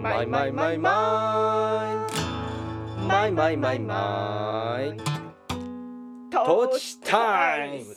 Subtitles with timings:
[0.00, 3.02] マイマイマイマイ。
[3.08, 4.96] マイマイマイマイ。
[6.30, 7.96] トーチタイム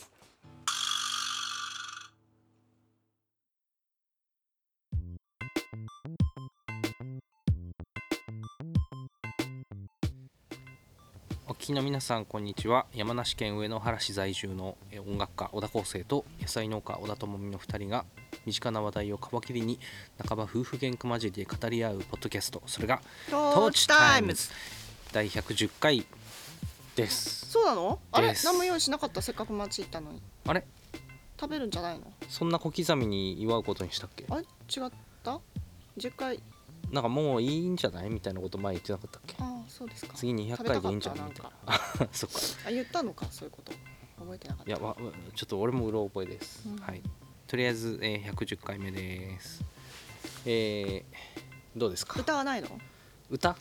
[11.71, 12.85] きの皆さんこんにちは。
[12.93, 18.03] 山梨県上野原市在住のえ音楽家小田康生と野菜農家小田智美の2人が
[18.45, 19.79] 身近な話題を皮切りに
[20.27, 24.49] 半ば夫婦喧嘩交じりで語り合うポッドキャストそれがトーチタイムズ。
[25.13, 26.05] 第110回
[26.97, 27.49] です。
[27.49, 27.99] そうなの？
[28.11, 28.33] あれ？
[28.43, 29.21] 何も用意しなかった？
[29.21, 30.21] せっかく街行ったのに。
[30.47, 30.65] あれ？
[31.39, 32.11] 食べるんじゃないの？
[32.27, 34.25] そんな小刻みに祝うことにしたっけ？
[34.29, 34.41] あれ？
[34.41, 34.91] 違っ
[35.23, 35.39] た
[35.97, 36.43] ？10回
[36.91, 39.35] なんかもういいんじゃないみたいなこと前言ってなかったっけ？
[39.39, 40.13] ああそうですか。
[40.15, 41.29] 次200回でいいんじゃない？
[41.29, 41.51] みたいな。
[41.67, 41.79] あ
[42.11, 42.39] そっか。
[42.67, 43.25] あ言ったのか。
[43.31, 43.71] そういうこと。
[44.19, 44.69] 覚えてなかった。
[44.69, 46.77] いやちょっと俺もうろ覚えです、うん。
[46.77, 47.01] はい。
[47.47, 49.63] とりあえず、えー、110回目です。
[50.45, 52.19] えー、どうですか？
[52.19, 52.67] 歌わないの？
[53.29, 53.55] 歌？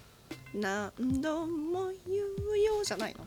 [0.55, 2.23] 何度も言
[2.53, 3.25] うよじゃないの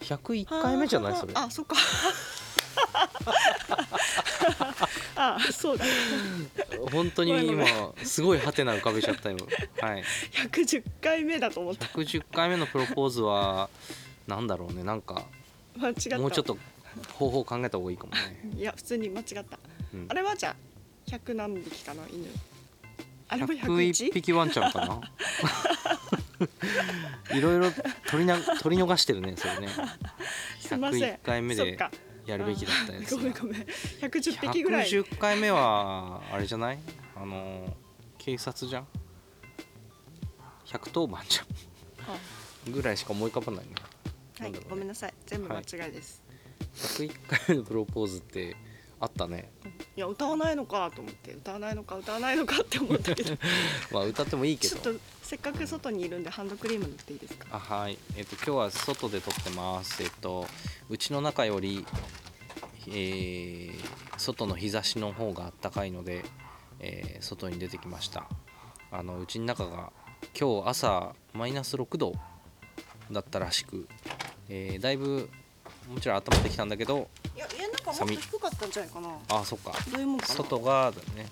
[0.00, 1.16] ？101回目じゃない？
[1.16, 1.32] それ。
[1.34, 1.76] あそっか
[5.16, 5.84] あそうだ。
[6.90, 7.64] 本当に今
[8.02, 9.36] すごいハテナ浮かべちゃったよ。
[9.80, 10.02] はい。
[10.52, 11.86] 110回目だと思った。
[11.86, 13.70] 110回目のプロポーズは
[14.26, 14.82] なんだろうね。
[14.82, 15.24] なんか
[15.76, 16.18] 間違った。
[16.18, 16.58] もうちょっと
[17.14, 18.18] 方法考えた方がいいかもね、
[18.56, 19.58] いや普通に間違った。
[19.94, 20.06] うん。
[20.08, 20.56] あれはじゃあ
[21.10, 22.26] 100何匹かの犬。
[23.28, 24.12] あれも101 101?
[24.12, 25.00] 匹ワンちゃんかな？
[27.34, 27.70] いろいろ
[28.08, 29.68] 取りな取り逃してるねそれね。
[30.60, 31.02] すいません。
[31.02, 31.78] 101回目で
[32.26, 33.62] やるべきだったやつ ごめんごめん。
[33.62, 34.88] 110匹ぐらい。
[34.88, 36.78] 110回目はあれじゃない？
[37.16, 37.76] あの
[38.18, 38.86] 警察じゃん
[40.66, 42.72] ？110番じあゃん？
[42.72, 43.72] ぐらいしか思い浮かばないね
[44.38, 45.14] はいごめんなさい。
[45.26, 46.22] 全部間違いです、
[46.74, 48.56] 101回目のプロポーズって
[49.02, 49.50] あったね。
[49.96, 53.36] いや歌わないのかと思って歌わないのか歌わないのかって思ったけど。
[53.90, 54.76] まあ歌ってもいいけど。
[54.76, 57.46] ちょっとせっかく外にいるんでハンドクリーム塗っていいですか？
[57.50, 57.98] あはい。
[58.16, 60.00] えっ、と今日は外で撮ってます。
[60.02, 60.46] えっ、と
[60.88, 61.84] うちの中より
[62.88, 63.74] えー
[64.18, 66.24] 外の日差しの方があったかいので、
[66.78, 68.28] えー外に出てきました。
[68.92, 69.92] あのうちの中が
[70.38, 72.14] 今日朝マイナス6度
[73.10, 73.88] だったらしく、
[74.48, 75.28] えーだいぶ
[75.88, 77.46] もちろん温まってきたんだけどいや
[77.92, 79.08] 寒い低かったんじゃないかな。
[79.28, 79.72] あそっか。
[79.90, 80.34] どういうもんかな。
[80.34, 81.26] 外がだね。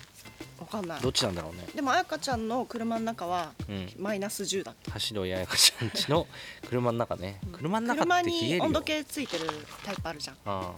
[0.59, 1.01] わかんない。
[1.01, 1.67] どっちなんだろうね。
[1.75, 3.89] でも彩香ちゃんの車の中はうん。
[3.97, 4.91] マイナス10だった。
[4.99, 6.27] 橋戸ややかちゃんちの
[6.69, 7.39] 車の中ね。
[7.51, 8.55] 車の中車って冷えるよ。
[8.55, 9.47] に温度計ついてる
[9.83, 10.37] タイプあるじゃん。
[10.45, 10.71] あ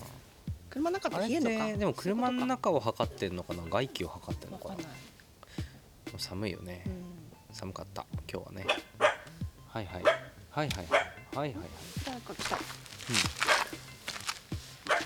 [0.70, 1.72] 車の中っああれって冷えるのか。
[1.74, 3.64] てでも車の中を測ってんのかな？
[3.70, 4.92] 外気を測ってんのかわかんない、
[6.18, 6.84] 寒いよね。
[6.86, 8.66] うん、寒かった今日はね。
[9.68, 10.04] はいはい。
[10.04, 11.14] はいはいはい。
[11.36, 11.70] はいはい
[12.06, 12.58] 誰か来た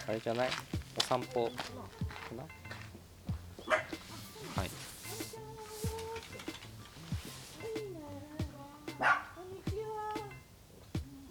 [0.07, 0.49] あれじゃない？
[0.97, 1.51] お散歩か
[2.37, 2.43] な？
[4.55, 4.69] はい。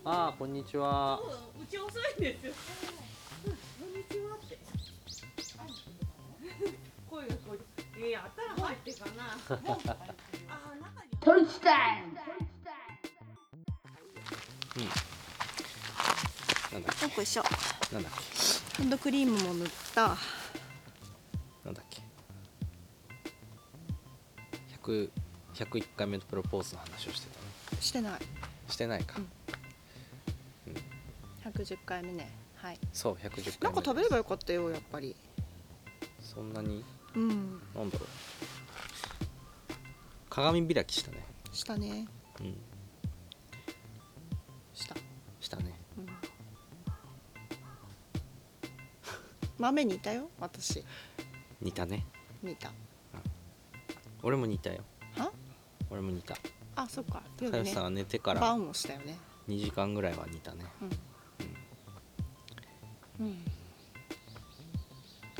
[0.04, 1.18] ああこんにちは。
[1.58, 2.52] うち遅いんですよ。
[3.80, 4.58] こんにちはって。
[7.08, 7.54] 声が聞こ
[8.14, 9.24] 頭入ってかな。
[9.48, 9.58] あ、
[10.82, 11.08] 中に。
[14.76, 14.84] うん。
[16.74, 17.48] なんだっよっこいしょけ
[17.90, 18.12] なんだっ
[18.76, 20.08] ハンドクリームも塗った。
[20.08, 20.16] け
[21.64, 22.02] なんだっけ。
[24.84, 25.10] 100
[25.54, 27.80] 101回目のプロポーズの話をしてたね。
[27.80, 28.20] してない。
[28.68, 29.14] してないか、
[30.66, 31.50] うん。
[31.50, 32.30] 110回目ね。
[32.56, 32.78] はい。
[32.92, 35.16] そう110回目なんか食べればよかったよやっぱり。
[36.20, 36.84] そんなに？
[37.14, 37.62] うん。
[37.74, 38.08] なんだろう。
[40.28, 41.24] 鏡開きしたね。
[41.50, 42.06] したね。
[42.40, 42.54] うん
[49.58, 50.84] 豆にいたよ私。
[51.60, 52.04] 似たね。
[52.42, 52.70] 見た。
[54.22, 54.82] 俺も似たよ。
[55.16, 55.30] は？
[55.90, 56.36] 俺も似た。
[56.74, 57.64] あそっか夜ね。
[57.64, 59.16] かよさんが寝てからバンをしたよね。
[59.48, 60.64] 2時間ぐらいは似たね。
[63.20, 63.44] うん、うん、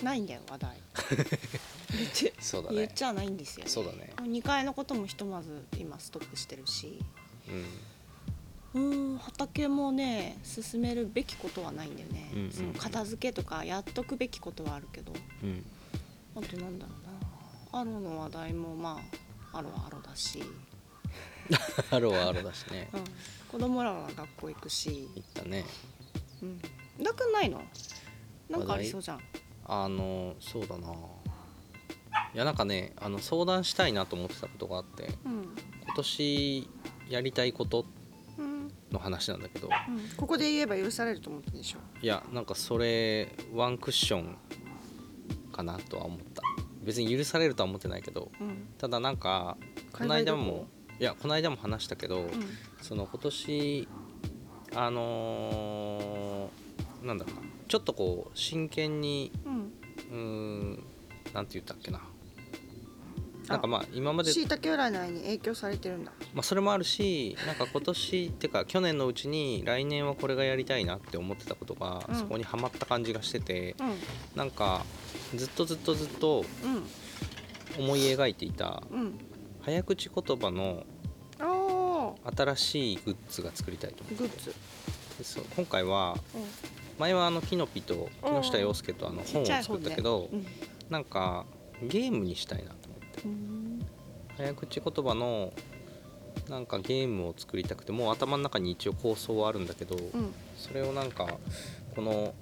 [0.05, 0.81] ないんだよ話題。
[1.97, 2.77] 言ってそうだね。
[2.77, 4.13] 言っちゃないんですよ、ね、そうだね。
[4.23, 7.05] 2階のこともひとまず今ストップしてるし。
[7.49, 7.65] うん
[8.77, 12.53] うーん畑もね進めるべきことはないんだよね、うんうんうん。
[12.53, 15.13] その片付けとかやっとくべきことはあるけど。
[15.43, 15.65] うん。
[16.37, 16.93] あとなんだろ
[17.73, 17.81] うな。
[17.81, 19.01] アロの話題もま
[19.53, 20.43] あアロはアロだし、
[21.91, 22.91] アロはアロだしね。
[22.95, 23.05] うん、
[23.51, 25.65] 子供らは学校行くし、行ったね。
[26.43, 26.61] うん、
[27.03, 27.63] なくないの？
[28.51, 29.21] なんかありそうじゃん。
[29.65, 30.93] あのそうだな。
[32.35, 35.09] いやなんかねあの相談したいなと思ってたことがあって。
[35.25, 35.57] うん。
[35.87, 36.69] 今年
[37.09, 37.96] やりたいことうん
[38.91, 39.69] の話なんだけど。
[39.69, 41.79] うん、ここで言えば許されると思ったでしょ？
[42.01, 44.37] いやなんかそれワンクッション
[45.53, 46.43] かなとは思った。
[46.83, 48.69] 別に許されるとは思ってないけどうん。
[48.79, 49.57] ただなんか
[49.93, 50.67] この間も
[51.01, 52.31] いやこの間も話したけど、うん。
[52.81, 53.89] その今年
[54.75, 59.73] あのーなんだろうなちょっとこう真剣にうん。
[60.11, 60.85] うーん
[61.35, 62.01] なんて言ったっけな
[63.49, 66.13] なんかまあ今までしいたけ占いに影響されてるんだ。
[66.35, 72.15] まあ、それもあるしなんか今年ってか去年のうちに来年はこれがやりたいなって思ってたことが、うん。
[72.17, 73.95] そこにはまった感じがしててうん。
[74.35, 74.85] なんか
[75.35, 76.45] ずっとずっとずっと
[77.79, 78.83] 思い描いていた
[79.63, 80.85] 早口言葉の
[81.39, 84.55] あ新しいグッズが作りたいと思あグッズ。
[85.55, 86.43] 今回はうん。
[86.99, 90.47] 前はあのキノピと木下洋介とあの本を作ったけど、うん。
[90.89, 91.45] なんか
[91.83, 92.86] ゲームにしたいなと
[94.37, 95.53] 早口言葉の
[96.49, 100.35] なんかゲームを作りたくてもう頭の中に一応構想はあるんだけど、うん。
[100.57, 101.39] それをなんか
[101.95, 102.35] この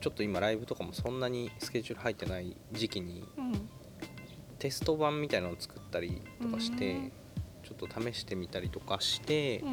[0.00, 3.68] ちょっと今ライブとかもそんなにスケジュール入ってない時期にうん。
[4.58, 7.12] テスト版みたいなのを作ったりとかして、うん。
[7.64, 9.64] ちょっと試してみたりとかして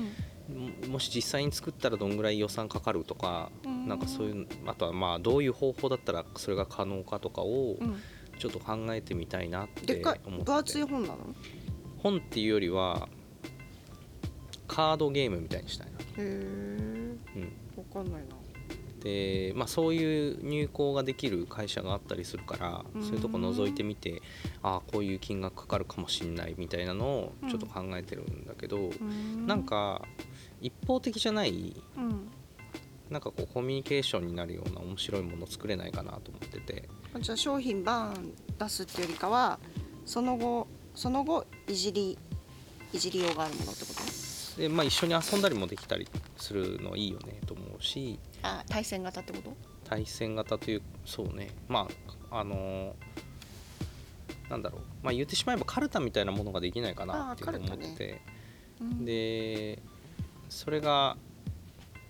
[0.49, 0.85] う、ん。
[0.87, 3.87] ももし実際に作ったらどんぐらい予算かかるとか、うん。
[3.87, 7.97] なんかそういうあとはまあどういう方法だったらそれが可能かとかをうん
[8.39, 10.19] ちょっと考えてみたいなってかい。
[10.25, 10.45] 思って。
[10.45, 11.17] 分厚い本なの？
[11.99, 13.07] 本っていうよりは
[14.67, 16.21] カードゲームみたいにしたいな、へえ。
[16.21, 18.35] うん、分かんないな。
[19.01, 23.03] で、まあ、そういう入稿ができる会社があったりするからうん。
[23.03, 24.21] そういうとこ覗いてみて
[24.61, 29.47] ああこういう金額かかるかもしんないみたいなのをちょっと考えてるんだけど、うん。
[29.47, 30.01] なんか
[30.61, 32.29] 一方的じゃないうん
[33.09, 36.87] なんかこうコミュニケーションになるような面白いものを作れないかなと思ってて。
[37.13, 39.59] あじゃあ商品バーン出すっていうよりかは
[40.05, 42.17] その後その後いじり
[42.93, 43.93] いじりようがあるものってこ
[44.55, 44.61] と？
[44.61, 46.07] で、まあ、一緒に遊んだりもできたり
[46.37, 48.19] するのいいよねと思うし。
[48.43, 49.57] あ対戦型ってこと？
[49.85, 51.49] 対戦型というそうね。
[51.67, 51.87] ま
[52.29, 52.95] ああの
[54.49, 58.21] なんだろう、まあ、言ってしまえばカルタみたいなものができないかなって思ってて、
[58.81, 59.05] うん。
[59.05, 59.79] で
[60.49, 61.17] それが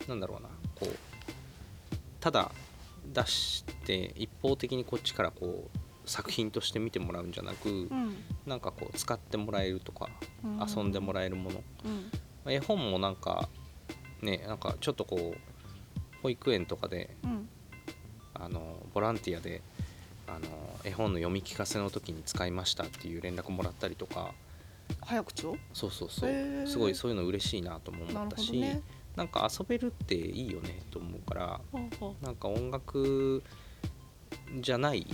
[0.07, 0.49] なんだろうな
[0.79, 0.95] こう
[2.19, 2.51] ただ
[3.13, 8.15] 出して一方的にこっちからこう作品として見てもらうんじゃなく、うん。
[8.45, 10.09] なんかこう使ってもらえるとか
[10.43, 10.59] うん。
[10.67, 11.63] 遊んでもらえるもの、
[12.45, 12.53] うん。
[12.53, 13.49] 絵本もなんか
[14.21, 15.37] ねなんかちょっとこう
[16.23, 17.49] 保育園とかでうん。
[18.33, 19.61] あのボランティアで
[20.27, 20.47] あの
[20.83, 24.31] 絵本の読み聞かせの時に使いましたっていう連絡もらったりとか。
[25.01, 25.57] 早口を？
[25.73, 26.67] そうそうそう。
[26.67, 28.63] すごいそういうの嬉しいなとも思ったし、
[29.19, 31.59] なんか遊べるっていいよねと思うから
[32.21, 33.43] なんか音楽
[34.61, 35.05] じゃない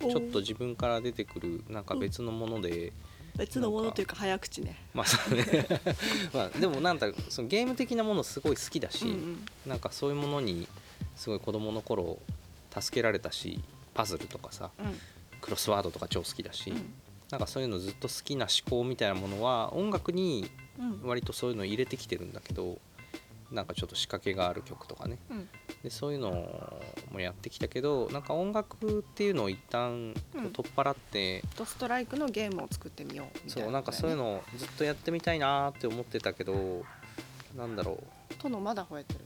[0.00, 2.94] うちょっと自分から出てくるなんか別のもので、
[3.36, 4.76] 別のものというか早口ね。
[4.94, 5.44] まあそうね。
[6.32, 9.44] まあでもなんだそのゲーム的なものすごい好きだし、うんうん。
[9.66, 10.66] なんかそういうものに
[11.16, 12.18] すごい子供の頃
[12.70, 13.60] 助けられたし
[13.92, 14.98] パズルとかさうん。
[15.42, 16.94] クロスワードとか超好きだし、うん。
[17.30, 21.00] なんかそういうのずっと好きな思考みたいなものは音楽にうん。
[21.02, 22.78] 割とそういうの入れてきてるんだけど
[23.50, 25.18] なんかちょっと仕掛けがある曲とかね。
[25.30, 25.48] うん。
[25.82, 26.80] でそういうの
[27.10, 30.14] もやってきたけどなんか音楽っていうのを一旦
[30.52, 36.84] 取っ払って、ドストライクのゲームを作ってみようみたいなそうなんかそういうのをずっとやってみたいなーって思ってたけど
[37.56, 37.98] なんだろ
[38.30, 38.42] う。
[38.42, 39.20] 殿まだ吠えてる。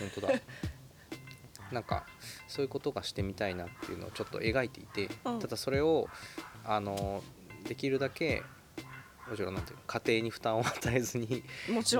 [0.00, 0.32] 本当だ。
[1.72, 2.06] なんか
[2.46, 5.38] そういうことがしてみたいなっていうのをちょっと描いていて、うん。
[5.40, 6.08] ただそれを
[6.64, 7.22] あの
[7.68, 8.42] できるだけ
[9.28, 11.26] もちろんなんていうの家庭に負担を与えずに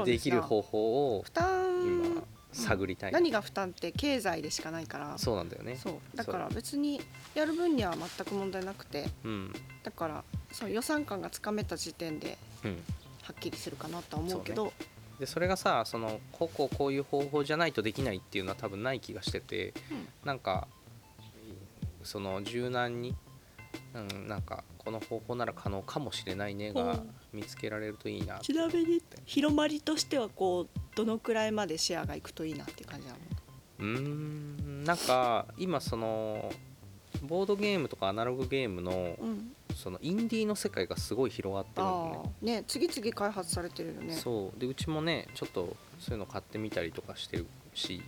[0.06, 5.18] ですきる方法を負担今探りたい、何が負担って経済でしかないから。
[5.18, 5.76] そうなんだよね。
[5.76, 6.16] そう。
[6.16, 7.00] だから別に
[7.34, 9.06] やる分には全く問題なくて。
[9.24, 9.52] うん。
[9.82, 12.82] だからそう予算感がつかめた時点でうん
[13.22, 14.72] はっきりするかなとは思うけど。
[15.18, 19.74] でそれがさそのこうこうこういう方法じゃないとできないっていうのは多分ない気がしてて。
[19.90, 20.08] うん。
[20.24, 20.68] なんか
[22.02, 23.14] その柔軟に、
[23.92, 33.18] うん、なんかこの方法なら可能かもしれないねがほう見つけられるといいなちなみに広まりとしてはこうどのくらいまでシェアがいくといいなっていう感じなの？
[33.78, 36.50] うーんなんか今その
[37.22, 39.52] ボードゲームとかアナログゲームのうん。
[39.74, 42.20] そのインディーの世界がすごい広がってるのね。
[42.24, 44.14] ああね次々開発されてるよね。
[44.14, 44.58] そう。
[44.58, 48.00] でうちもねちょっとそういうの買ってみたりとかしてるし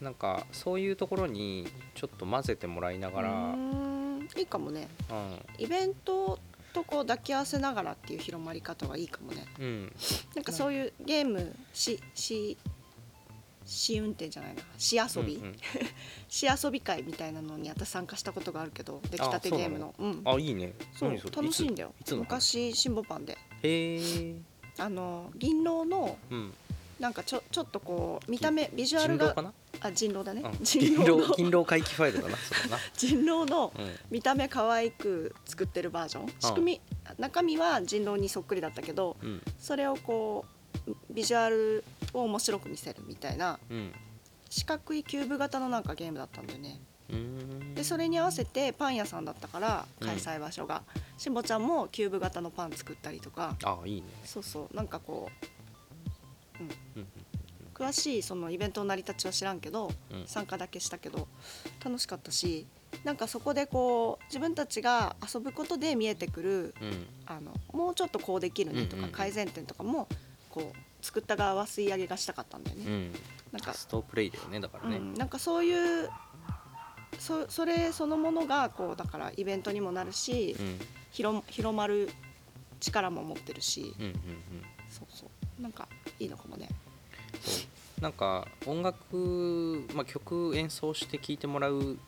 [0.00, 1.66] なんかそういうところに
[1.96, 3.54] ちょっと混ぜてもらいながら、
[4.36, 4.86] いいかもね。
[5.58, 6.38] イベント
[6.72, 9.44] とこう抱き合わせながらっていう広まり方はいいかもね。
[9.58, 9.92] うん、
[10.34, 12.56] なんかそういうゲームしし
[13.64, 14.62] 試運転じゃないな。
[14.76, 15.56] 試遊び、うんうん。
[16.28, 19.94] 試遊び会みたいなのに私参加したことがあるけど出来たてゲームの。
[19.98, 20.22] うん。
[20.24, 20.74] あいいね。
[20.94, 21.94] そう楽しいんだよ。
[22.10, 23.38] 昔新ボパンで。
[23.62, 24.34] へえ
[24.78, 26.54] あの銀狼のうん
[27.00, 32.36] なんかちょちょっとこう見た目ビジュアルが人狼かな、あ人狼だね、うん、人勤狼勤労回帰ファイルだな
[32.96, 33.90] 人狼のうん。
[34.10, 36.34] 見た目可愛く作ってるバージョン？
[36.40, 36.80] 仕組み
[37.18, 39.42] 中身は人狼にそっくりだったけどうん。
[39.58, 40.44] それをこ
[40.86, 41.84] うビジュアル
[42.14, 43.92] を面白く見せるみたいなうん。
[44.48, 46.80] 四角いキューブ型のなんかゲームだったんだよね。
[47.74, 50.82] でそれに合わせてパン屋さんだったからうん開催場所が、
[51.18, 53.54] しんぼちゃんもキューブ型のパン作ったりとか。
[53.64, 54.76] あいいね、そうそう。
[54.76, 55.61] なんかこううん
[57.74, 59.90] 詳しいそのイベントの成り立ちは知らんけど
[60.26, 61.26] 参加だけしたけど
[61.84, 62.66] 楽しかったし
[63.04, 67.06] なんかそこでこう自分たちが遊ぶことで見えてくるうん。
[67.26, 70.06] あのもうちょっとこうできるねとか改善点とかも
[70.50, 72.84] こう作った側は吸い上げがしたかったんだよね。
[72.86, 73.12] うん、
[73.52, 76.10] なんかストープレイだよねだからね、うん、なんかそういう
[77.18, 80.78] そそれそのものがこうだからイベントにもなるし、うん。
[81.12, 82.10] 広広まる
[82.80, 83.94] 力も持ってるし、
[84.90, 85.30] そうそう
[85.60, 86.68] なんかいいのかもね。
[88.00, 91.98] なんか音楽、まあ、曲演奏して聴いてもらう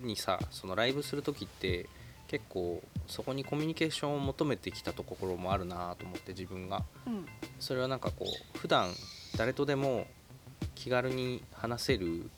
[0.00, 1.88] にさそのライブする時って
[2.28, 6.84] 結構そこにコミュニケーションを求めてきたところもあるなと思って自分が。
[7.06, 7.26] うん。
[7.60, 8.90] それはなんかこう普段
[9.36, 10.06] 誰とでも
[10.74, 12.30] 気軽に話せる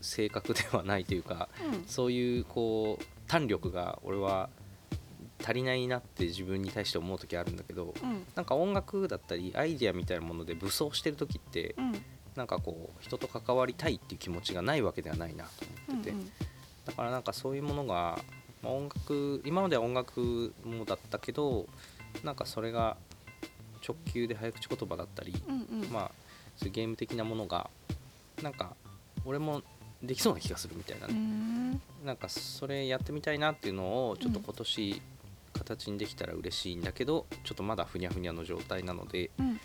[0.00, 1.84] 性格ではないというかうん。
[1.86, 4.48] そういうこう弾力が俺は
[5.40, 8.24] 足りないなって自分に対して思う時あるんだけどうん。
[8.34, 12.04] なんか音楽だったりアイディアみたいなもので武装してる時ってうん。
[12.36, 15.50] なんかこう人と関わりたいっていう気持ちがないわけではないなと
[15.88, 16.30] 思ってて、うん
[16.86, 18.18] だからなんかそういうものが、
[18.62, 21.66] まあ、音楽今までは音楽もだったけど
[22.24, 22.96] なんかそれが
[23.86, 25.90] 直球で早口言葉だったり、うんうん。
[25.90, 26.10] まあ
[26.56, 27.68] そういうゲーム的なものが
[28.42, 28.74] なんか
[29.26, 29.62] 俺も
[30.02, 31.80] できそうな気がするみたいなうね、ん。
[32.04, 35.02] なんかそれやってみたいなっていうのをちょっと今年
[35.52, 39.60] 形にできたら嬉しいんだけどちょっとまだふにゃふにゃの状態なので、うん。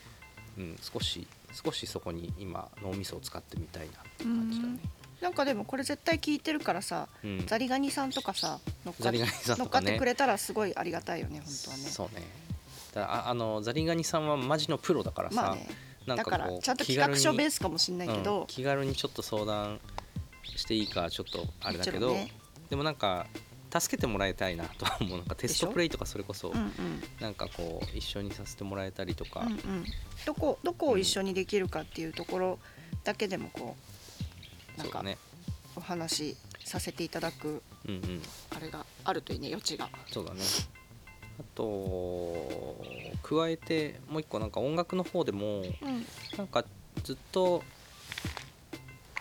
[0.56, 1.28] うん、少し
[1.66, 4.80] 少しそこに今脳みそを使ってみたいなっていう感じだね。
[5.22, 7.46] なんかでもこれ絶対聞いてるからさ、うん。
[7.48, 11.84] ザリガニさんとかさ乗っかザリガニさん乗っかってくれたらすごいありがたいよね本当はね。
[11.84, 12.24] そうね。
[12.94, 15.68] だああのザリガニさんはマジのプロだからさ、まあね。
[16.06, 19.80] なんかだからちゃんと企画書ベーススかもしれないけうんど、気軽にちょっと相談
[20.56, 22.32] していいかちょっとあれだけど、ね。
[22.70, 23.28] でもなんか
[23.80, 25.18] 助けてもらいたいなとは思う。
[25.18, 26.72] なんかテストプレイとかそれこそうんうん。
[27.20, 29.86] なんかこう一緒にさせてもらえたりとか、うんうん、
[30.26, 32.60] どこどこを一緒にできるかっていうところ
[33.04, 33.76] だけでもこ
[34.78, 35.18] うなんかね。
[35.76, 38.22] お話しさせていただくうんうん。
[38.56, 39.90] あれがあるといいね余地が。
[40.12, 40.42] そうだね。
[41.40, 42.80] あと
[43.24, 46.06] 加えてもう一個なんか音楽の方でもうん。
[46.38, 46.64] なんか
[47.04, 47.64] ずっと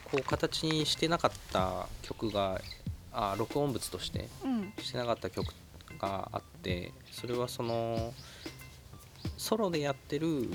[0.05, 2.61] こう形にしてなかった曲が
[3.13, 4.73] あ録音物としてうん。
[4.83, 5.53] してなかった曲
[5.99, 8.13] があってそれはその
[9.37, 10.49] ソロでやってる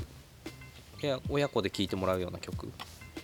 [1.01, 2.71] いや親子で聴いてもらうような曲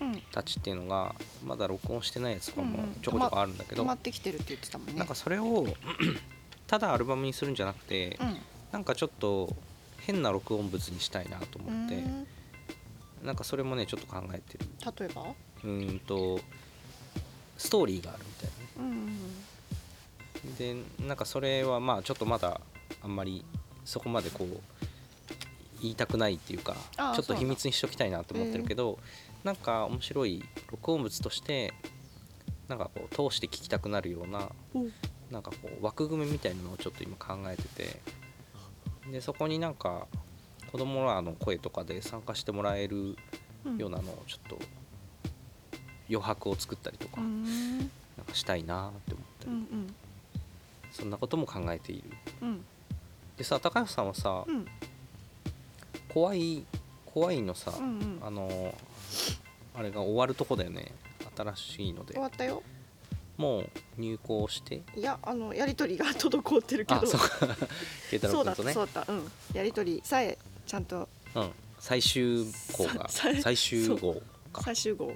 [0.01, 0.21] うん。
[0.31, 2.93] たちっていうのがまだ録音してないやつとかもうんうん。
[3.01, 4.93] ちょこちょこあるんだけど、止まってきてるって言ってたもんね。
[4.95, 5.65] なんかそれを
[6.67, 8.37] ただアルバムにするんじゃなくて、うん。
[8.71, 9.55] なんかちょっと
[10.01, 12.27] 変な録音物にしたいなとう思って、ん。
[13.23, 14.65] なんかそれもねちょっと考えてる。
[14.99, 15.21] 例えば？
[15.63, 16.39] うーんと
[17.57, 18.62] ストーリーがあるみたいな
[20.57, 20.75] で
[21.07, 22.59] なんかそれはまあちょっとまだ
[23.01, 23.45] あんまり
[23.85, 24.59] そこまでこう
[25.81, 26.75] 言いたくないっていうか
[27.15, 28.99] ちょっと秘密にしときたいなと思ってるけど
[29.43, 29.55] なん。
[29.57, 31.73] か面白い録音物として
[32.69, 34.91] なんかこう通して聞きたくなるようなうん
[35.31, 38.01] なんかこう枠組みみたいなのをちょっと今考えてて
[39.11, 40.07] でそこになんか
[40.71, 43.15] 子供らの声とかで参加してもらえる
[43.65, 44.59] うんようなのをちょっと
[46.09, 49.95] 余白を作ったりとかうんなんかしたいなって思ったり、うんうん。
[50.91, 52.09] そんなことも考えている。
[52.41, 52.65] うん。
[53.37, 54.65] でさ高橋さんはさ、うん。
[56.13, 56.65] 怖い
[57.05, 58.19] 怖いのさ、うんうん。
[58.21, 58.75] あの
[59.75, 60.91] あれが終わるとこだよね。
[61.35, 62.13] 新しいので。
[62.13, 62.61] 終わったよ。
[63.37, 64.83] もう入校して？
[64.95, 67.01] いやあのやり取りが滞ってるけど。
[67.01, 67.47] あそうか。
[68.11, 68.73] 慶太そうだ郎君とね。
[68.73, 69.31] そうだったうん。
[69.53, 71.09] やり取りさえちゃんと。
[71.33, 72.45] うん、最終
[72.77, 73.09] 号が。
[73.09, 74.61] 最終号か。
[74.61, 75.11] 最終号。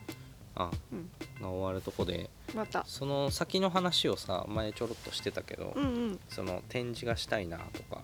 [0.55, 0.71] あ。
[0.91, 2.83] うんが終わるとこでまた。
[2.85, 8.01] その先の話をさ前ちょろっとしてたけど、うんその展示がしたいなとか。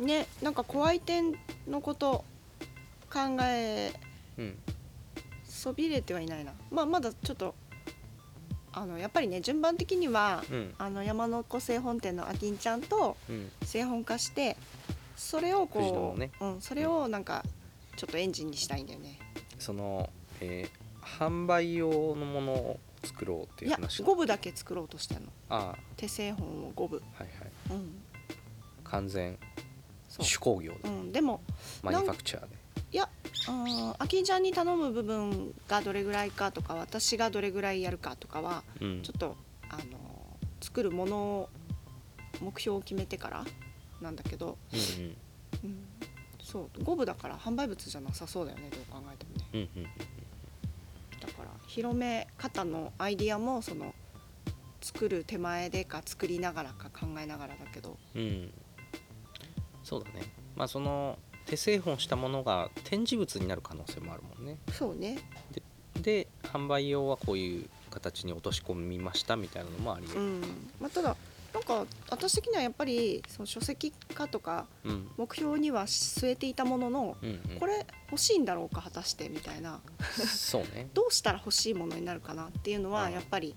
[0.00, 1.32] うんねなんか怖い点
[1.66, 2.24] のこと
[3.10, 3.92] 考え
[4.38, 4.58] うん。
[5.44, 6.52] そびれてはいないな。
[6.70, 7.54] まあまだちょっと
[8.72, 10.74] あのやっぱりね順番的にはうん。
[10.78, 13.50] あの山の子製本店のあきんちゃんとうん。
[13.62, 14.56] 製本化して
[15.16, 16.30] それを藤野こう、のね。
[16.40, 17.42] うん、それをなんか
[17.96, 19.18] ちょっとエンジンにしたいんだよね、
[19.58, 20.10] その、
[20.42, 25.28] えー販売用のものを作ろうっていいうや話5部だけ作ろうとしてんの。
[25.48, 25.78] ああ。
[25.96, 27.30] 手製本を5部はいはい。
[27.70, 27.94] うん。
[28.84, 29.38] 完全
[30.08, 30.26] そう。
[30.26, 31.40] 手工業で、うん、でも
[31.82, 32.48] マニファクチャーで。
[32.92, 33.08] いや
[33.48, 39.02] うんあきんちゃんに頼む部分がどれぐらいかとか私がどれぐらいやるかとかはうん。
[39.02, 39.36] ちょっと
[39.70, 39.84] あの
[40.60, 41.48] 作るものを
[42.40, 43.44] 目標を決めてから
[44.00, 45.16] なんだけど、うんうん。
[45.64, 45.86] うん、
[46.42, 46.82] そう。
[46.82, 49.68] 5部だから販売物じゃなさそうだよねどう考えてもね。
[49.76, 49.90] うんうん
[51.26, 53.94] だから広め方のアイディアもその
[54.80, 57.98] 作る手前でか作りながらか考えながらだけど。
[58.14, 58.52] うん。
[59.82, 60.22] そうだね。
[60.54, 64.58] まあその手製本したものが展示物になる可能性もあるもんね。
[64.72, 65.18] そうね。
[66.00, 70.20] で販売用はこういう形に落とし込みましたみたいなのもありえる。
[70.20, 70.40] うん。
[70.80, 71.16] まあ、ただ
[71.56, 75.08] なんか私的にはやっぱりその書籍化とかうん。
[75.16, 77.58] 目標には据えていたもののうんうん。
[77.58, 79.80] これ欲しいんだろうか果たしてみたいな。
[80.26, 80.90] そうね。
[80.92, 83.12] どうしたら欲しいものになるかなっていうのはうん。
[83.12, 83.54] やっぱり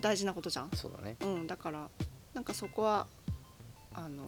[0.00, 1.16] 大事なことじゃん、そうだね。
[1.20, 1.90] うん、だから
[2.34, 3.08] なんかそこは
[3.92, 4.22] あの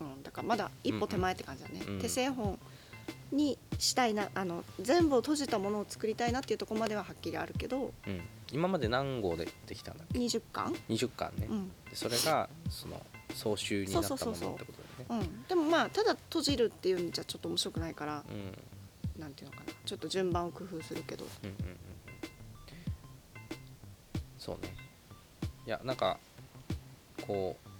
[0.00, 1.94] ーうんだからまだ一歩手前って感じだね、うん。
[1.94, 2.00] うん。
[2.02, 2.58] 手製本
[3.32, 8.20] にしたいなあの全部を閉じたものを作りたいなっていうところまでははっきりあるけどうん。
[8.52, 11.68] 今まで何号でできたんだっけ？20巻、20巻ね、うん。
[11.90, 13.00] でそれがその
[13.34, 15.28] 総集になったものってことだよね。
[15.28, 19.20] うん、でもまあただ閉じるっていうんじゃちょっと面白くないからうん。
[19.20, 19.72] なんていうのかな。
[19.84, 21.24] ちょっと順番を工夫するけど。
[21.42, 21.76] うんうんうん
[24.38, 24.74] そうね。
[25.66, 26.18] いやなんか
[27.26, 27.70] こう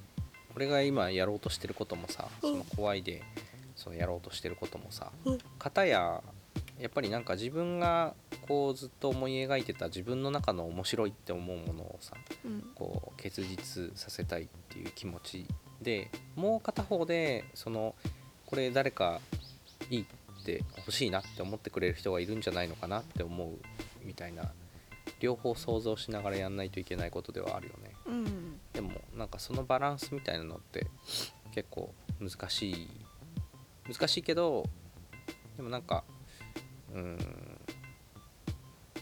[0.57, 3.23] 俺が今やろうとしてることもさその怖いで
[3.77, 5.39] そのやろうとしてることもさうん。
[5.59, 6.23] 片や
[6.79, 8.15] やっぱりなんか自分が
[8.49, 12.15] こうずっと思い描いてた自分の中の面白いって思うものをさ
[12.45, 12.65] うん。
[12.75, 15.47] こう結実させたいっていう気持ち
[15.83, 17.95] でもう片方でその
[18.47, 19.21] これ誰か
[19.91, 23.59] いいって欲しいなって思ってくれる人がいるんじゃないのかなって思う
[24.05, 24.53] みたいな
[25.21, 27.95] 両方想像しながらやんないといけないことではあるよね。
[28.07, 28.61] うん。
[28.73, 30.87] でもなんかそのバランスみたいなのって
[31.55, 32.89] 結構難しい
[33.93, 34.65] 難しいけど
[35.57, 36.05] でもなんか
[36.93, 37.19] うーん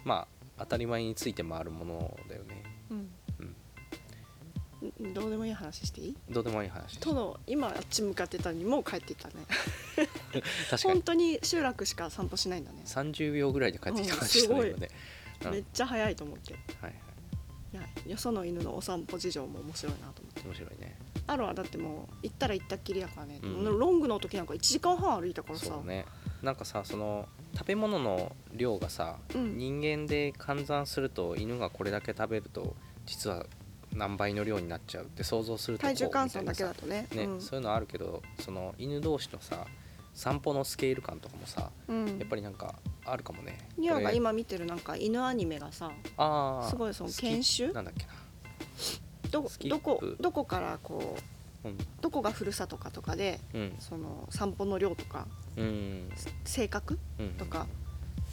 [0.05, 2.63] まあ当たり前について回るものだよね。
[2.91, 3.11] うん。
[3.41, 5.09] うん。
[5.11, 6.17] んどうでもいい話していい？
[6.31, 9.35] どうでもいい話との今あっち向かってたのにもう帰ってたね。
[10.71, 10.95] 確かに。
[10.95, 12.83] 本当に集落しか散歩しないんだね。
[12.85, 14.61] 30秒ぐらいで帰ってきたうん感じだね。
[14.61, 14.69] すごい。
[14.71, 14.89] 今ね
[15.45, 15.51] うん。
[15.53, 16.53] めっちゃ早いと思って。
[16.55, 16.95] はいはい。
[17.75, 20.41] いやよその犬のお散歩事情も面白いなと思って。
[20.43, 23.65] 面白いねアロはだってもう行ったら行ったっきりやからね、うん。
[23.79, 25.67] ロングの時なんか1時間半歩いたからさ。
[25.67, 26.05] そうね。
[26.43, 29.57] なんかさその食べ物の量がさ、うん。
[29.57, 32.75] 人間で換算すると犬がこれだけ食べると
[33.07, 33.47] 実は
[33.95, 37.07] 何倍の量になっちゃうって想像するとこう体重換算だけだみとね。
[37.11, 39.67] たいなさね、そういうのあるけどその犬同士のさ
[40.15, 42.05] 散歩のスケール感とかもさうん。
[42.05, 43.59] うんやっぱりなんかあるかもね。
[43.77, 45.91] ニアが今見てるなんか犬アニメがさ
[46.69, 48.13] すごいそのスキ犬種なんだっけな
[49.33, 51.17] どどこどこからこ
[51.65, 51.79] ううん。
[52.01, 53.75] どこがふるさとかとかでうん。
[53.81, 56.09] その散歩の量とかうん。
[56.45, 57.67] 性格うんとか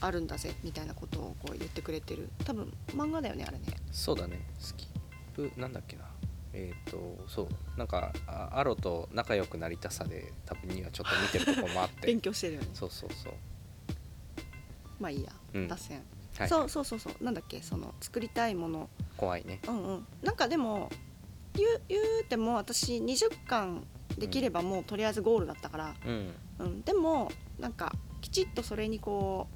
[0.01, 2.29] あるんだぜみたいなことをこう言ってくれてる。
[2.45, 3.65] 多分漫画だよねあれね。
[3.91, 4.45] そうだね。
[4.59, 6.03] スキップなんだっけな。
[6.53, 7.47] えっ、とそう。
[7.77, 12.07] なんかあアロと仲良くなりたさで多分にはちょっと見てるとこもあって。
[12.07, 12.67] 勉強してるよね。
[12.73, 13.33] そうそうそう。
[14.99, 15.67] まあいいや、うん。
[15.67, 16.01] 脱線、
[16.37, 16.49] はい。
[16.49, 17.23] そうそうそうそう。
[17.23, 19.59] なんだっけその作りたいもの怖いね。
[19.67, 20.07] うんうん。
[20.23, 20.89] なんかでも
[21.53, 23.85] 言う言うても私20巻
[24.17, 26.33] できればもうとりあえずゴールだったから、うん。
[26.59, 26.81] うん。
[26.83, 27.29] でも
[27.59, 29.47] なんかきちっとそれにこ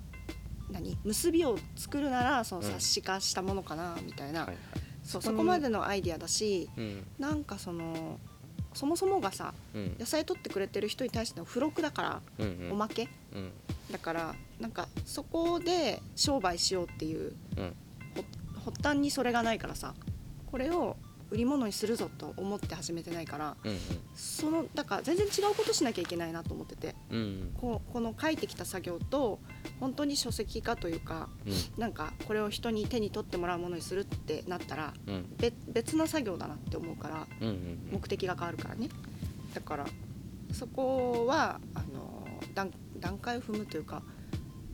[0.70, 0.98] う何？
[1.06, 2.72] 結びを作るならそのうん。
[2.74, 4.58] 冊子化したものかなみたいな、はいはい。
[5.02, 7.08] そうそこまでのアイディアだしうん。
[7.18, 8.20] なんかその
[8.74, 9.96] そもそもがさうん。
[9.98, 12.72] 野菜取ってくれてる人に対しての付録だから、うんうん。
[12.74, 13.08] おまけ？
[13.34, 13.52] うん。
[13.92, 17.34] だからなんかそこで商売しようっていう
[18.84, 19.94] 端にそれがないからさ
[20.52, 20.98] これを
[21.32, 23.78] 売り物にするぞと思って始めてないからうん
[24.14, 27.54] そのだから全然違うことしなきゃいけないなと思っててうんうん。
[27.60, 29.40] こうこの書いてきた作業と
[29.80, 31.30] 本当に書籍化というか
[31.78, 35.36] なんかこれを人に手に取ってもらうものにするってなったらうん。
[35.38, 38.90] 別別な作業だなって思うからうんうん目的が変わるからね。
[39.56, 39.86] だから
[40.52, 44.04] そこはあの段段階を踏むというか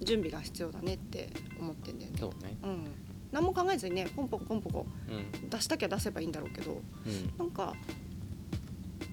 [0.02, 2.18] 準備が必要だねって思ってんだよね。
[2.44, 2.58] ね。
[2.64, 2.86] うん、
[3.32, 5.50] 何も考えずにねポンポコポンポコうん。
[5.50, 7.34] 出したきゃ出せばいいんだろうけどうん。
[7.38, 7.74] なんか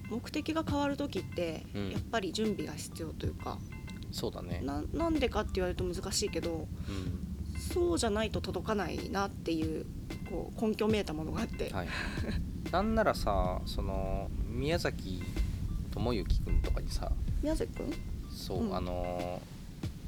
[0.09, 1.91] 目的が変わる時ってうん。
[1.91, 3.57] やっぱり準備が必要というか、
[4.11, 4.61] そうだね。
[4.63, 7.57] ななんでかって言われると難しいけどうん。
[7.73, 9.85] そうじゃないと届かないなっていう
[10.29, 11.87] こう根拠めいたものがあって、はい。
[12.71, 15.23] なんならさその宮崎
[15.91, 17.93] 智之君とかにさ宮崎くん
[18.31, 18.75] そう、うん。
[18.75, 19.41] あの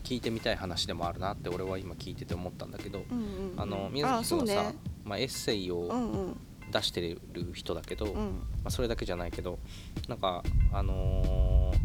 [0.09, 3.61] 聞いてみたい話でもあるなって俺は今聞いてて思ったんだけど、うんうんうん。
[3.61, 4.75] あの宮崎君はさ、ね。
[5.05, 6.37] まあ、エッセイうをんうん。
[6.71, 7.01] 出して
[7.33, 8.41] る人だけど、まうん。
[8.63, 9.59] あ、それだけじゃないけど
[10.07, 10.43] なんか
[10.73, 11.79] あのー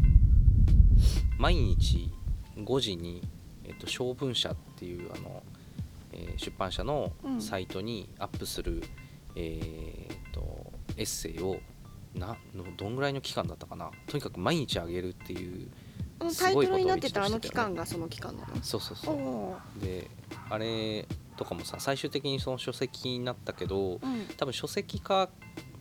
[1.37, 2.11] 毎日
[2.57, 3.21] 5時に、
[3.65, 5.43] えっと、小文社っていうあの、
[6.13, 7.41] えー出版社のうん。
[7.41, 8.81] サイトにアップする、
[9.35, 11.57] えーっとエッセイを
[12.15, 13.91] なのどんぐらいの期間だったかな。
[14.07, 15.69] とにかく毎日あげるっていう
[16.19, 18.47] タイトルになってたあの期間がその期間なの。
[18.61, 19.83] そうそうそう。
[19.83, 20.09] で
[20.49, 24.27] あれとかもさ最終的にその書籍になったけどうん。
[24.37, 25.29] 多分書籍化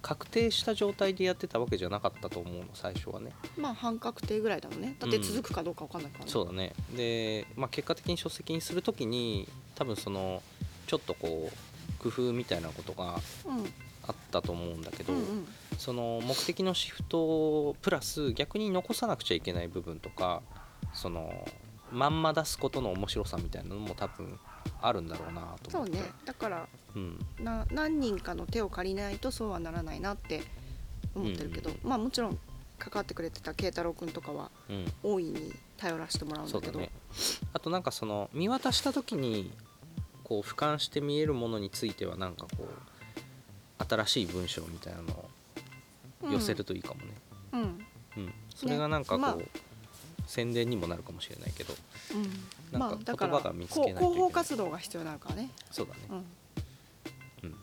[0.03, 3.33] 確定した状態でやってたわけじゃなかったと思うの最初はね。
[3.57, 4.97] まあ半確定ぐらいだもんね。
[4.99, 6.25] だって続くかどうかわかんないから。
[6.25, 6.73] ねそうだね。
[6.95, 10.43] で、まあ、結果的に書籍にする時に多分その
[10.87, 13.73] ちょっとこう工夫みたいなことがうん。
[14.07, 20.43] あったと思うんだけど、うんうんその目的のシフトプラス逆に残さなくちゃいけない部分とか
[20.93, 21.47] その
[21.93, 24.39] まんま出すことの面白さみたいなのも多分
[24.81, 25.71] あるんだろうなと思って。
[25.71, 26.11] そうね。
[26.25, 27.19] だからうん。
[27.39, 30.43] な何人かの手を借りないとそうはならないなって
[31.15, 32.39] 思ってるけど、うんまあもちろん
[32.79, 34.93] 関わってくれてた慶太郎君とかはうん。
[35.03, 36.73] 大いに頼らせてもらうんだけど。
[36.73, 36.91] そうだね。
[37.53, 39.53] あとなんかその見渡した時に
[40.25, 45.29] こう俯瞰して見えるものについてはなんかこう新しい文章みたいなのを
[46.31, 47.15] 寄せるといいかもね、
[47.53, 48.35] うん、うん。
[48.55, 49.39] それがなんかこう、まあ。
[50.27, 51.75] 宣伝にもなるかもしれないけど
[52.15, 54.05] うん、なんかまあだから言葉が見つけないといけない。
[54.05, 56.01] こう広報活動が必要になるからね、そうだね。
[56.09, 56.17] うん。
[56.17, 57.55] うん。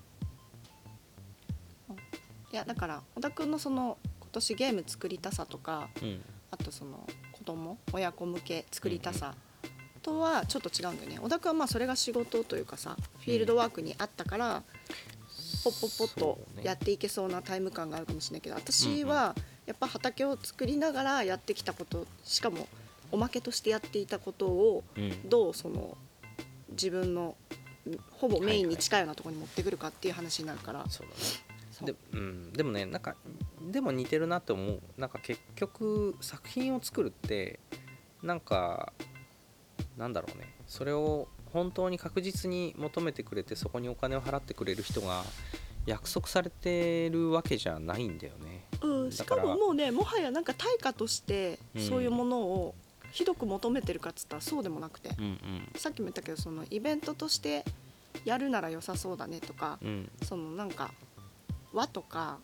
[2.54, 6.21] いやだから小田君のその今年ゲーム作りたさとかうん。
[6.52, 9.34] あとその子供親子向け作りたさ
[10.04, 11.19] とはちょっと違うんだよね。
[11.19, 14.63] 小田君はまあそれが仕事というかさフィールドワークにあったから、
[15.63, 22.67] ポッポッポッとやっていけそうなタイム感があるかもしれないけど私はやっぱ畑を作りながらやってきたことしかも
[23.12, 25.30] おまけとしてやっていたことをうん。
[25.30, 25.97] どうその
[26.71, 27.36] 自分の
[27.89, 30.86] んほぼメインに近いようなところに持ってくるかっていう話になるから、
[31.82, 33.15] で,、うん、でもねなんか
[33.71, 34.82] でも似てるなって思う。
[34.97, 37.60] なんか結局作品を作るって
[38.24, 38.93] なんか
[39.97, 40.56] なんだろうね。
[40.67, 45.24] それを本当に確実に求めてくれてそこにお金を払ってくれる人が
[45.86, 48.66] 約束されてるわけじゃないんだよね。
[48.82, 51.82] うん、だかしからももうねもはやなんか対価としてうん。
[51.82, 52.76] そういうものを
[53.12, 55.40] ひどく求めてるかっつったらそうでもなくて、うん
[55.76, 57.66] さっきも言ったけどそのイベントとして
[58.26, 60.12] やるなら良さそうだねとか、うんうん。
[60.24, 60.92] そのなんか
[61.74, 62.38] 和とか、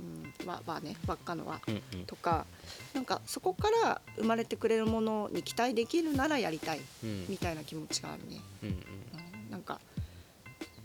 [0.00, 2.06] うん、和和ね輪っかの和うんうん。
[2.06, 2.46] とか
[2.94, 7.26] なんかそこから生まれてくれるものに期待できるならやりたいうん。
[7.28, 8.40] みたいな気持ちがあるね。
[8.62, 8.74] うんうん。
[8.74, 9.80] うんなんか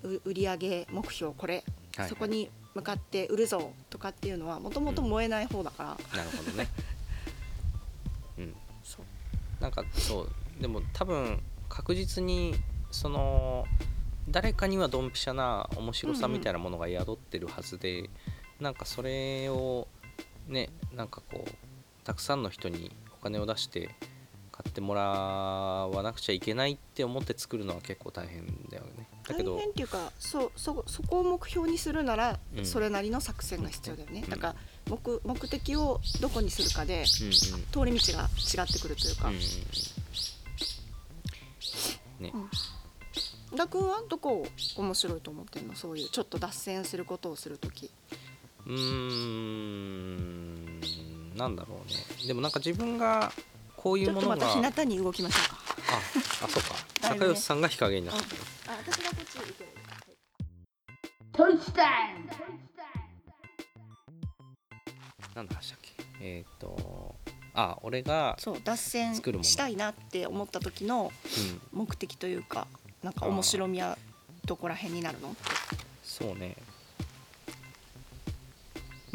[0.04, 1.64] う売上目標これ、
[1.96, 6.68] はいそこに向かって売るぞとかっていうのはもともと燃えない方だから、なるほどね。
[8.38, 8.56] うん。
[8.84, 9.62] そう。
[9.62, 10.32] なんかそう。
[10.62, 12.54] でも多分確実に
[12.92, 13.66] その
[14.28, 18.10] 誰かにはドンピシャな面白さみたいなものが宿ってるはずで、
[18.60, 19.88] なんかそれを
[20.48, 21.50] ねなんかこう
[22.04, 23.90] たくさんの人にお金を出して
[24.52, 29.10] 買ってもらわなくちゃいけないって思って作るのは結構大変だよね。
[29.28, 32.66] だけど大変っていうかそうそそこを目標にするならうん。
[32.66, 34.30] それなりの作戦が必要だよね、うん。
[34.30, 34.56] だから
[34.90, 37.34] 目目的をどこにするかでうんうん。
[37.34, 37.42] 通
[37.92, 39.42] り道が違ってくるというか、うんうん
[42.42, 42.50] うん。
[43.58, 45.76] 田君はどこを面白いと思ってんの？
[45.76, 47.92] そういうちょっと脱線することをする時
[48.68, 50.56] うーん。
[51.36, 51.98] なんだろうね。
[52.28, 53.32] でもなんか自分が
[53.76, 54.56] こういちょっとうものが。
[54.56, 55.56] また日向に動きましょうか。
[56.42, 56.70] ああそうか。
[57.02, 58.42] だいぶね高吉さんが日陰になってる。
[58.68, 59.70] あ私がこっち行ける
[65.36, 65.92] なんだしたっけ？
[66.22, 67.16] えっ、と
[67.54, 71.12] あ俺がそう脱線作るものしたいなって思った時の
[71.74, 71.80] うん。
[71.80, 72.66] 目的というか
[73.04, 73.98] なんか面白みは
[74.46, 75.36] どこら辺になるの
[76.04, 76.56] そうね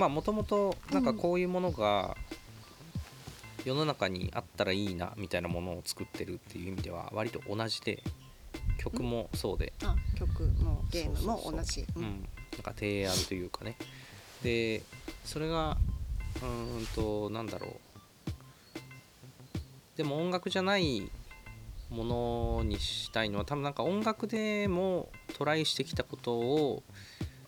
[0.00, 2.16] まあもともとなんかこういうものが
[3.66, 8.02] 世の中にあったらいいなみたいなものを作ってるっていう意味では割と同じで
[8.78, 9.74] 曲もそうで。
[9.84, 11.84] あ曲もゲームも同じ。
[11.94, 13.76] うん、なんか提案というかね。
[14.42, 14.80] で
[15.26, 15.76] それが
[16.36, 17.70] うーんとなんだろう。
[19.98, 21.10] でも音楽じゃない
[21.90, 26.82] ものにしたいのは多分なんか音楽でもトライしてきたことを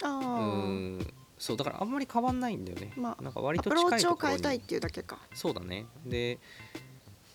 [0.04, 5.18] うんそうだからあんまり変わんないんだよね、まあなんか割アと近いプローチを変えたいっていうだけか。
[5.34, 5.86] そうだね。
[6.06, 6.38] で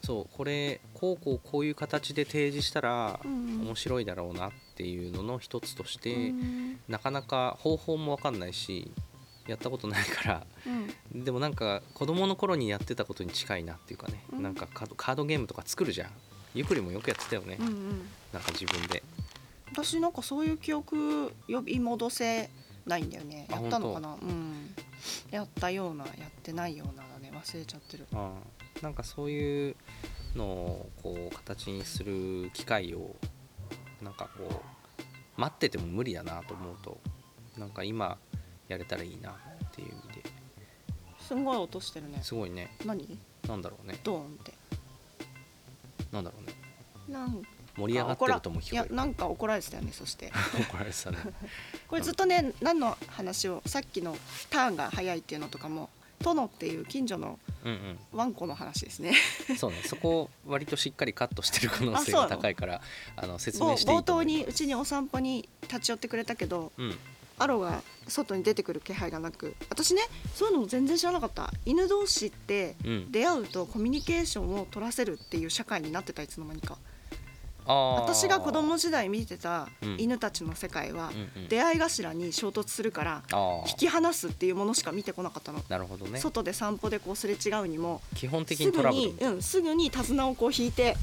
[0.02, 6.80] そうこれこうこうこういう形で提示したらうん面白いだろうなっていうのの一つとして、うん。
[6.88, 8.90] なかなか方法も分かんないし
[9.46, 10.48] やったことないから。
[11.14, 11.26] うん。
[11.26, 14.42] でもなんか子供の頃にやってたことに近いなっていうかね、うん。
[14.42, 16.12] なんかカードカードゲームとか作るじゃん。
[16.56, 18.10] ゆっくりもよくやってたよね、うんうん。
[18.32, 19.04] なんか自分で。
[19.74, 22.50] 私なんかそういう記憶呼び戻せ
[22.88, 23.48] ないんだよね。
[23.52, 24.16] あやったのかな？
[24.16, 24.74] うん。
[25.30, 27.32] やったようなやってないようなだね。
[27.32, 28.08] 忘れちゃってる。
[28.14, 29.76] あーなんかそういう
[30.36, 33.16] のをこう形にする機会を
[34.02, 34.64] なんかこ
[35.38, 36.98] う待ってても無理だなと思うと
[37.58, 38.18] なんか今
[38.68, 39.36] やれたらいいなっ
[39.72, 40.24] ていう意味で。
[41.20, 42.20] すんごい音してるね。
[42.22, 42.76] すごいね。
[42.86, 43.20] 何？
[43.48, 44.00] なんだろうね。
[44.04, 44.54] ドーンって。
[46.12, 46.54] なんだろうね。
[47.10, 47.42] なん
[47.78, 50.32] 盛り上がってるともいや聞こえるなんか怒られてたよねそして。
[50.60, 51.18] 怒られてたね。
[51.88, 54.18] これずっとね何の話をさっきの
[54.50, 59.14] ターンが早いっていうのとかも殿っていう近所のうんワンコの話ですね。
[59.50, 62.82] うんそうねそこを割としっかりカットしてる可能性が高いから
[63.16, 66.98] あの説冒明していい冒頭にうちにお散歩に立ち寄ってくれたけどうん。
[67.40, 70.02] アロが外に出てくる気配がなく私ね
[70.34, 71.54] そういうのも全然知らなかった。
[71.66, 73.12] 犬同士ってうん。
[73.12, 76.74] 出会うとコミュニケーションを取らせるっていう社会になってたいつの間にか。
[76.74, 76.97] あー
[77.68, 79.98] 私が子供時代見てたうん。
[80.00, 81.48] 犬たちの世界はうんうん。
[81.50, 83.24] 出会い頭に衝突するから
[83.68, 85.62] 引き離すっていうものしか見てこなかったの。
[85.68, 86.20] なるほどね。
[86.20, 89.02] 外で散歩でこうすれ違うにも基本的すぐにトラブル。
[89.02, 90.96] に、うん、すぐに手綱をこう引いて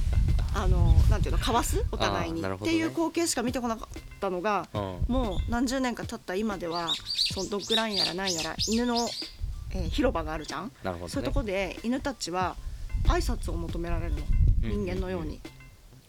[0.54, 1.84] あのなんていうのかわす？
[1.90, 2.48] お互いに、ね。
[2.48, 4.80] っていう光景しか見てこなかったのがうん。
[5.08, 6.92] もう何十年か経った今では
[7.32, 9.08] そのドッグランやらなんやら犬の、
[9.72, 11.10] えー広場があるじゃん、なるほどね。
[11.10, 12.54] そういうとこで犬たちは
[13.08, 14.18] 挨拶を求められるの。
[14.62, 14.84] うん。
[14.86, 15.40] 人間のように、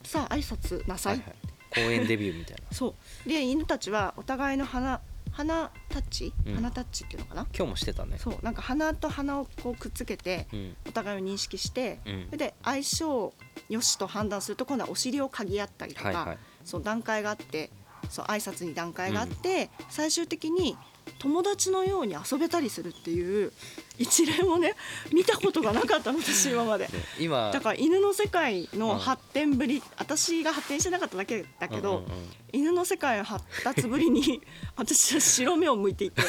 [0.06, 1.36] さあ挨拶なさい、はいはい。
[1.74, 2.62] 公園デビューみたいな。
[2.70, 3.28] そう。
[3.28, 5.00] で犬たちはお互いの鼻
[5.32, 6.54] 鼻タッチ、うん。
[6.54, 7.46] 鼻タッチっていうのかな？
[7.54, 8.16] 今日もしてたね。
[8.18, 8.38] そう。
[8.42, 10.76] なんか鼻と鼻をこうくっつけてうん。
[10.88, 12.38] お互いを認識して、うん。
[12.38, 13.34] で相性
[13.68, 16.38] よしと判断すると今度はお尻を嗅ぎ合ったりとか、はいはい。
[16.64, 17.70] そう段階があって
[18.08, 20.76] そう挨拶に段階があって、最終的に
[21.18, 23.52] 友達のように遊べたりするっていう
[23.98, 24.74] 一連をね
[25.12, 26.86] 見たことがなかったの私今まで。
[26.86, 27.50] で今。
[27.52, 32.32] だから犬の世界の発展ぶり、私が発展してなかっただけだけど、うんうんうん。
[32.52, 34.42] 犬の世界の発達ぶりに
[34.76, 36.22] 私は白目を向いていて、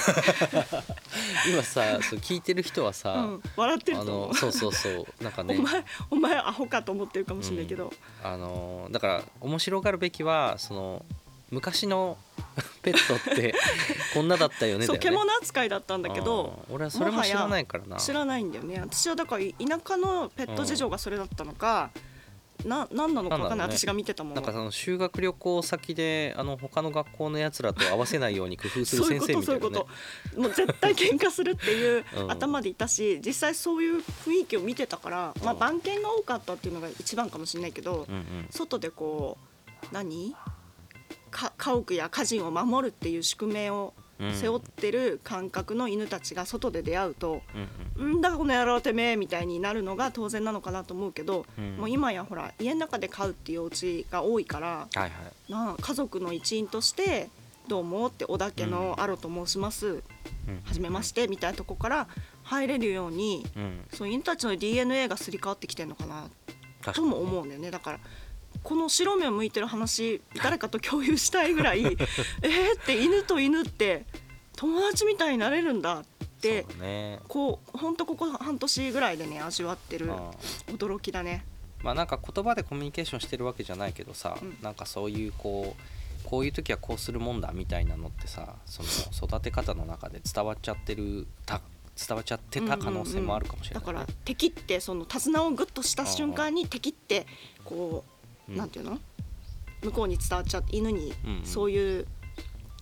[1.52, 4.28] 今さそう聞いてる人はさ、うん、笑ってるあと思う。
[4.30, 4.34] の。
[4.34, 5.58] そうそうそうなんかね。
[5.58, 7.92] お前お前アホかと思ってるかもしれないけど、
[8.24, 11.06] あのだから面白がるべきはその
[11.50, 12.18] 昔の
[12.82, 13.56] ペットって
[14.14, 17.98] こんなだったよねそう獣扱いだったんだけど俺はそれも知らないからな。
[17.98, 18.80] 知らないんだよね。
[18.82, 21.92] 私はだから田舎のペット事情がそれだったのか、
[22.66, 23.68] な何なのか分かんない。
[23.70, 23.78] ね。
[23.78, 30.36] 私が見てたものなんかその修学旅行先であの他の学校のやつらと合わせないように工夫するそういう先ことそういうこ生みたいなね。
[30.36, 30.42] と。
[30.42, 38.48] もう絶対喧嘩するっていううん頭でいたし実際そういう雰囲気を見てたから、まあ、うん番犬が多かったっていうのが一番かもしれないけど、うんうん。
[38.50, 39.38] 外でこ
[39.84, 40.34] う何？
[40.34, 40.57] か
[41.58, 44.34] 家屋や家人を守るっていう宿命をうん。
[44.34, 47.43] 背負ってる感覚の犬たちが外で出会うと
[47.97, 51.78] うんうん「んだこの野郎てめえ」みたいになるのが当然なのかなと思うけど、うん。
[51.78, 55.52] もう今やほら家の中で飼うっていうお家が多いからはいはい。
[55.52, 57.30] な家族の一員として
[57.69, 60.62] 「どうも」って小田家のアロと申します、うん。
[60.63, 62.08] はじめましてみたいなとこから
[62.41, 63.86] 入れるようにうん。
[63.93, 66.28] そう犬たちの DNA がすり替わってきてるのかな
[66.93, 67.69] とも思うんだよね。
[67.69, 68.00] だから
[68.68, 74.06] この白目を向いてる話誰かと共有したいぐらい えーって犬と犬って
[74.58, 76.06] 友達みたいになれるんだっ
[76.42, 77.20] てそうだね。
[77.30, 80.12] こうほんとここ半年ぐらいでね味わってる
[80.68, 81.46] 驚きだね。
[81.82, 84.58] まあなんか言葉でコミュニケーションしてるわけじゃないけどさ、うん。
[84.62, 91.62] なんかそういうこうこういう時はこうするもんだみたいなのってさその育て方の中で伝わっちゃってるた
[91.96, 93.94] 伝わっちゃってた可能性もあるかもしれない、ね。
[93.94, 97.26] だから敵ってその手綱をグッとした瞬間に敵って
[97.64, 98.17] こう、
[98.50, 98.58] うん。
[98.58, 99.00] なんていうの？
[99.84, 102.08] 向こうに伝わっちゃって犬にそういう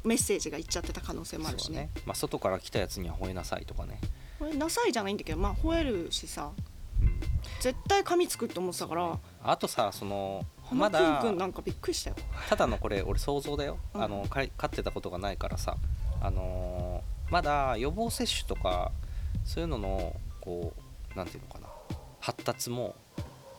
[0.04, 1.89] メッセージがいっちゃってた可能性もあるしそうだね。
[2.06, 3.99] まあ、外から来たやつには吠えなさいとかね、
[4.39, 6.51] これなさいじゃないんだけどまあ吠えるしさ。
[7.01, 7.19] うん、
[7.60, 9.19] 絶対噛みつくって思ってたから。
[9.43, 12.15] あとさそのまだくんなんかびっくりしたよ。
[12.49, 14.04] ただのこれ俺想像だよ、うん。
[14.04, 15.75] あのか飼ってたことがないからさ。
[16.21, 18.91] あのーまだ予防接種とか
[19.43, 20.73] そういうののこ
[21.13, 21.67] うなんていうのかな。
[22.19, 22.95] 発達も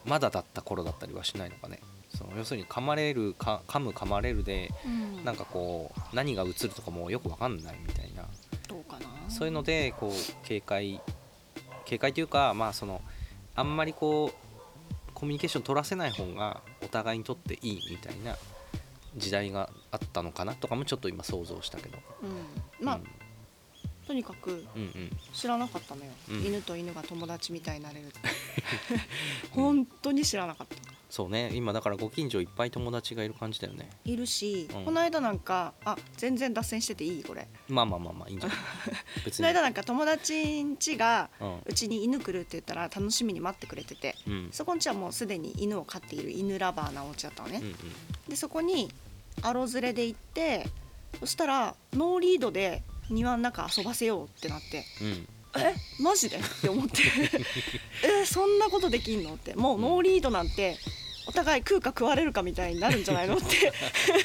[0.05, 1.81] まだだった頃だったりはしないのかね
[2.17, 4.71] その要するに噛まれるか噛む噛まれるで
[5.25, 8.25] なんかこう何が映るとかもよくわかんないみたいな。
[8.69, 9.31] どうかな。
[9.31, 11.01] そういうのでこう警戒
[11.85, 13.03] 警戒というかまあその
[13.55, 14.47] あんまりこう
[15.15, 18.37] コミュニケーション取らせない方がお互いにとっていいみたいな
[19.17, 23.01] 時代があったのかなとかもちょっと今想像したけど、うん、まあ、
[24.07, 24.89] とにかくうん、うん。
[24.89, 26.45] うん知らなかったのよ、うん。
[26.45, 28.19] 犬と犬が友達みたいになれるって。
[29.53, 30.77] 本当に知らなかった。
[31.11, 31.51] そうね。
[31.55, 33.89] 今だからご近所いっぱい友達がいる感じだよね。
[34.05, 34.85] いるし、うん。
[34.87, 37.25] この間なんかあ全然脱線してていい？
[37.25, 37.47] これ。
[37.69, 38.59] まあまあまあまあいいんじゃない？
[39.25, 41.61] 別この間なんか友達ん家がうん。
[41.67, 44.49] うちに犬来るって言ったら楽しみに待ってくれててうん。
[44.53, 47.75] そこん家はもうすでに犬を飼っている犬ラバーなお家だったのね、うんうん。
[48.29, 48.91] でそこに
[49.43, 50.67] アロ連れで行って
[51.21, 55.29] そしたらノーリードで庭の中遊ばせようってなってうん。
[55.59, 56.37] えマジで？
[56.37, 57.03] って思って。
[58.23, 59.35] えそんなことできんの？
[59.35, 59.55] って。
[59.55, 60.77] もうノーリードなんて
[61.27, 63.73] お互い食うか食われるかみたいになるんじゃないのって。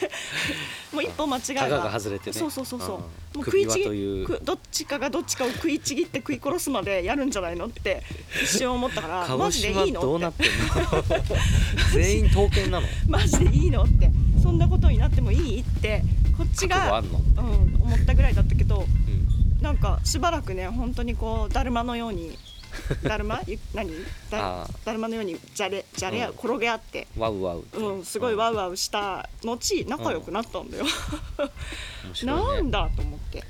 [0.93, 1.79] もう一歩間違えば。
[1.79, 2.37] が外れてね。
[2.37, 2.91] そうそうそうそう、ん。
[2.99, 3.07] も
[3.41, 8.03] う食いちぎどっちかがどっちかを食いちぎって食い殺すまでやるんじゃないのって
[8.43, 11.35] 一瞬思ったから鹿マジでいいのどうなっっててんの？
[11.93, 12.87] 全員刀剣なの？
[13.07, 14.09] マジでいいのって。
[14.43, 16.03] そんなことになってもいいって。
[16.37, 17.05] こっちが、うん、
[17.81, 19.61] 思ったぐらいだったけどうん。
[19.61, 22.37] なんかしばらくね本当にこうだるまのように
[23.03, 23.41] だるま？
[23.47, 23.91] ゆ何？
[24.29, 26.37] だだるまのようにじゃれじゃれ合う、うん。
[26.37, 30.85] 転げ合って、ワウワウうん、すごいワウワウした後仲良くなったんだよ、
[32.05, 32.55] 面白いね。
[32.55, 33.43] なんだと思って。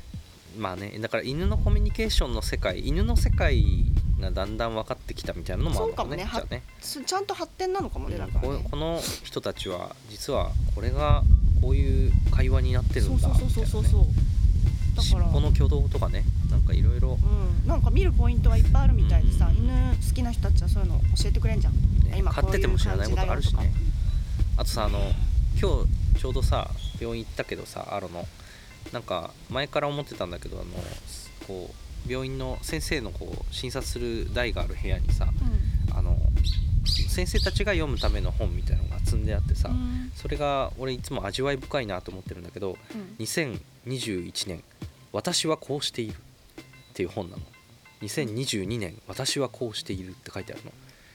[0.58, 3.64] まあねだから犬のコミュニケーションの世界犬の世界
[4.20, 6.24] がだんだん分かってきたみたいなのもあるのかもね。
[6.24, 6.64] そうかもね。
[6.82, 11.24] ちゃんと発展なのかもねだうんかここの人たちは実はこれが
[11.62, 14.06] こういう会話になってるんだそうそうそうそうそう
[15.02, 15.38] だ尻から。
[15.38, 17.18] 尾の挙動とかねなんかいろいろ。
[17.22, 19.58] うん、なんか見るポイントはいっぱいあるみたいでさ、うん。
[19.58, 21.74] 犬好きな人たちはそういうの教えてくれんじゃん、
[22.18, 23.74] 今飼ってても知らないことあるしね。
[24.58, 25.00] あとさあの
[25.60, 28.28] 今日ちょうどさ病院行ったけどさアロの。
[28.92, 30.66] なんか前から思ってたんだけどあの
[31.48, 31.70] こ
[32.08, 36.18] う病院の先生のこう診察する台がある部屋にさ感じあの
[37.08, 40.12] 先生たちが読むための本みたいなのが積んであってさ、うん。
[40.16, 43.16] それが俺いつも味わい深いなと思ってるんだけどうん。
[43.24, 44.64] 2021年
[45.14, 47.44] 「私はこうしている」っていう本なの。
[48.02, 50.72] 2022年「私はこうしている」って書いてあるの。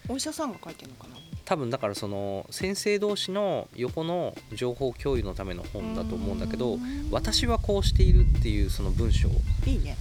[0.09, 1.17] お医者さんが書いてるのかな？
[1.45, 9.29] 多分だからその先生同士の横の情報共有のための本だと思うんだけどうん「私はこうしている」っていうその文章。
[9.67, 9.97] いいね。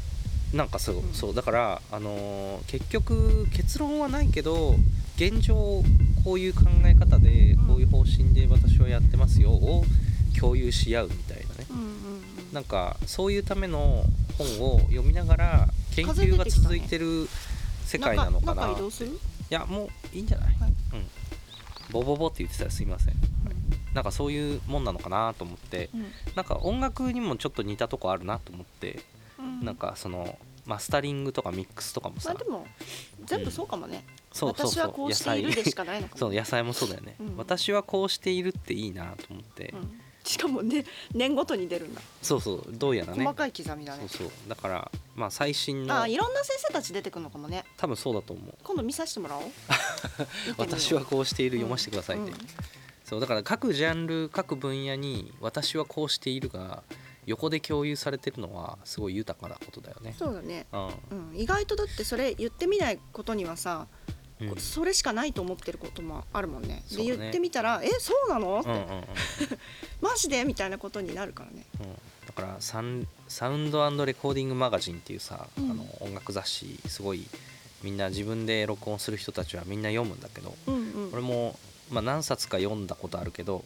[0.54, 1.14] なんかそううん。
[1.14, 4.76] そうだから、あのー結局結論はないけど
[5.18, 5.84] 現状
[6.24, 7.68] こういう考え方でうん。
[7.68, 9.84] こういう方針で私はやってますよを
[10.40, 11.45] 共有し合うみたい
[12.56, 14.06] なんかそういうための
[14.38, 17.28] 本を読みながら研究が続いてる
[17.84, 18.68] 世界なのかな。
[18.68, 19.14] 中移動する、い
[19.50, 20.70] やもういいんじゃない、はい。
[20.70, 21.08] うん。
[21.92, 23.16] ボボボって言ってたらすいません。
[23.94, 25.90] なんかそういうもんなのかなと思って。
[25.94, 26.06] うん。
[26.34, 29.04] なんか音楽にもちょっと似たとこあるなと思って。
[29.38, 29.66] うん。
[29.66, 32.34] なんかそのマスタリングとかミックスとかもさ。
[32.34, 32.66] まあでも
[33.26, 34.72] 全部そうかもね、そうそうそう。
[34.72, 36.20] 私はこうしているでしかないのかも。
[36.20, 37.36] そう野菜もそうだよね、うん。
[37.36, 40.84] 私はこうしているっていいなと思って、うんしかもね
[41.14, 43.24] 年ごとに出るんだ、そうそうどうやらね。
[43.24, 44.08] 細かい刻みだね。
[44.10, 44.50] そうそう。
[44.50, 47.64] だからまあ最新のあいろんな先生たち出てくるのかもね。
[47.78, 48.54] 多分そうだと思う。
[48.64, 49.44] 今度見させてもらおう。
[50.58, 52.38] 私はこうしている読ませてくださいって、うん
[53.06, 56.82] そうだから各ジャンル各分野に私はこうしているが
[57.28, 60.16] 横で共有されてるのはすごい豊かなことだよね。
[60.18, 63.88] そうだね、ううん、意外とだってそれ言ってみないことにはさ、ん、
[64.42, 66.84] うん、それしかないと思ってることもあるもんね。
[66.92, 68.90] で言ってみたら「えそうなの?」って、うんうんうん。
[68.98, 69.06] うん
[70.02, 70.44] マジで？
[70.44, 71.66] みたいなことになるからね。
[72.28, 75.72] だからサンサウンドレコーディングマガジンっていうさ、うん。
[75.72, 77.26] あの音楽雑誌すごい
[77.82, 81.14] みんな自分で録音する人たちはみんな読むんだけどうんうん。
[81.14, 81.58] 俺も、
[81.90, 83.64] まあ、何冊か読んだことあるけど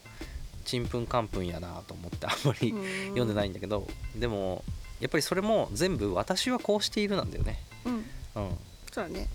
[0.65, 2.73] ちんぷんかんぷんやなと思ってあんまり
[3.07, 4.63] 読んでないんだけどでも
[4.99, 7.63] やっぱりそれも全部私はこうしているなんだよね。
[7.85, 8.05] うん
[8.35, 8.49] うん。
[8.49, 8.57] うん
[8.91, 9.27] そうだね。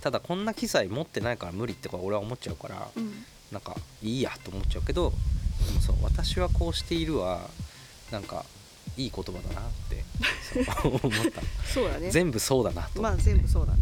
[0.00, 3.24] ただこんな機材持ってないから無理って俺は思っちゃうからうん。
[3.52, 5.12] なんかいいやと思っちゃうけど
[5.66, 7.48] でもそう私はこうしているは
[8.10, 8.44] なんか
[8.96, 10.04] いい言葉だなって
[10.80, 11.40] そう思った。
[11.72, 12.10] そうだね。
[12.10, 13.02] 全部そうだなと。
[13.02, 13.80] まあ思って、ね、全部そうだね。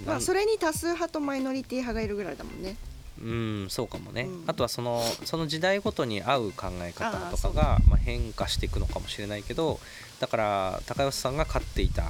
[0.00, 0.06] うん。
[0.06, 2.76] まあそれに多数派とマイノリティ派がいるぐらいだもんね。
[3.18, 4.44] うんそうかもね、うん。
[4.46, 7.60] あとはそのその時代ごとに合う考え方とあーそうか。
[7.60, 9.80] が、まあ、変化していくのかもしれないけど
[10.20, 12.04] だから高吉さんが飼っていた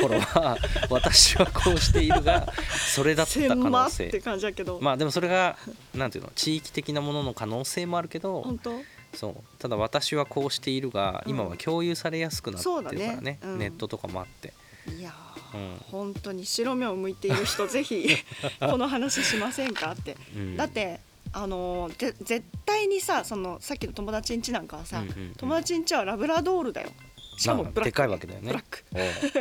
[0.00, 0.58] 頃は
[0.90, 2.52] 私はこうしているが
[2.94, 5.56] それだった可千能万って性感じだけど、まあでもそれが
[5.94, 8.82] なんていうの地域的なものの可能性もあるけど本当？
[9.14, 9.34] そう。
[9.58, 11.32] ただ私はこうしているがうん。
[11.32, 13.20] 今は共有されやすくなってるからそうだね。
[13.20, 13.58] ねうん。
[13.58, 14.52] ネットとかもあって、
[14.98, 15.76] いやー、うん。
[15.90, 18.08] 本当に白目を向いている人ぜひ
[18.60, 20.56] この話しませんかって、うん。
[20.56, 21.00] だって
[21.32, 25.34] あの絶対にさそのさっきの友達ん家なんかはさ、うんうんうん。
[25.36, 26.90] 友達ん家はラブラドールだよ
[27.38, 28.48] しかもブラック、まあでかいわけだよね。
[28.48, 28.84] ブラック。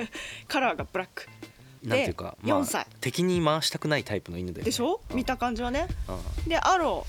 [0.48, 1.28] カラーがブラック。
[1.84, 2.86] なんていうか、で4歳。
[3.02, 4.66] 敵に回したくないタイプの犬だよね。
[4.66, 5.16] でしょ、うん。
[5.16, 5.88] 見た感じはね。
[6.46, 7.06] うでアロ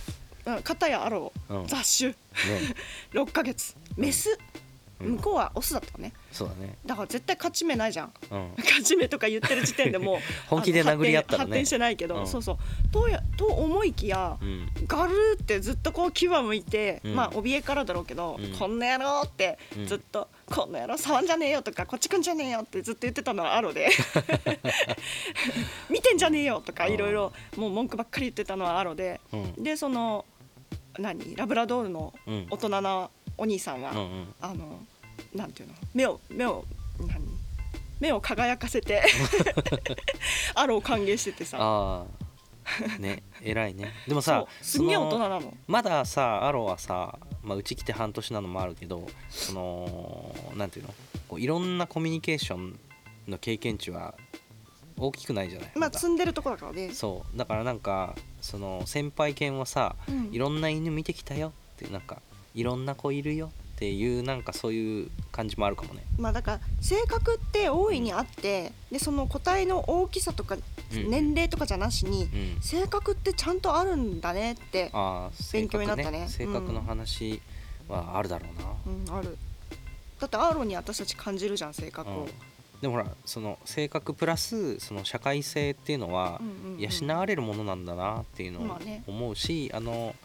[0.46, 0.54] ー。
[0.56, 1.64] うん片やアロー、ん。
[1.64, 2.14] う雑種。
[3.12, 3.74] 6ヶ月。
[3.96, 4.38] メス、
[5.00, 5.16] うん。
[5.16, 6.12] 向こうはオスだったね。
[6.32, 6.76] そうだね。
[6.86, 8.12] だから絶対勝ち目ないじゃん。
[8.30, 8.52] うん。
[8.58, 10.18] 勝ち目とか言ってる時点でもう
[10.48, 11.44] 本気で殴り合ったらね。
[11.44, 12.26] 発展してないけど、うん。
[12.26, 12.58] そうそう。
[12.90, 14.70] とやと思いきや、うん。
[14.86, 17.14] ガルーってずっとこう牙向いて、うん。
[17.14, 18.52] まあ怯えからだろうけど、うん。
[18.58, 19.86] こんな野郎ってうん。
[19.86, 23.88] ずっと、こんな野郎触んじゃねえよとかこっち来んじゃねえよってずっと言ってたのはアロで。
[25.90, 29.20] 見てんじゃねえよとかいろいろもう文句ばっかり言ってたのはアロで。
[29.32, 29.62] うん。
[29.62, 30.24] でその
[30.98, 31.36] 何？
[31.36, 32.46] ラブラドールのうん。
[32.50, 34.34] 大人なお兄さんは、うんうん。
[34.40, 34.80] あの
[35.34, 35.74] なんていうの？
[35.94, 36.64] 目を目を
[37.00, 37.22] 何？
[38.00, 39.02] 目を輝かせて
[40.54, 42.04] アロを歓迎しててさ
[42.98, 43.92] ね偉いね。
[44.06, 45.54] でもさそうすんげえ大人なの。
[45.66, 50.94] まださアロはさ、まあ、うち来て半年なのもあるけどそのなんていうの？
[51.28, 52.78] こういろんなコミュニケーション
[53.28, 54.14] の経験値は
[54.96, 55.70] 大きくないじゃない？
[55.76, 55.98] まあだ。
[55.98, 56.92] 積んでるとこだからね。
[56.92, 57.36] そう。
[57.38, 60.30] だからなんかその先輩犬はさうん。
[60.32, 62.20] いろんな犬見てきたよってなんか
[62.54, 66.02] いろんな子いるよっていうなんかそういう感じもあるかもね。
[66.18, 72.60] まあだから性格って大いにあってでその個体の大きさとかうん年齢とかじゃなしにうん。
[72.60, 76.26] 性格ってちゃんとあるんだねってああ勉強になったね。
[76.28, 77.40] 性格の話
[77.88, 79.18] はあるだろうな、うん。
[79.20, 79.38] ある。
[80.18, 82.28] だってアーロンに私たち感じるじゃん性格を、うん。
[82.80, 86.80] でもほらその性格プラスその社会性っていうのはうんうんうん。
[86.80, 90.16] 養われるものなんだなっていうのを思うし、あの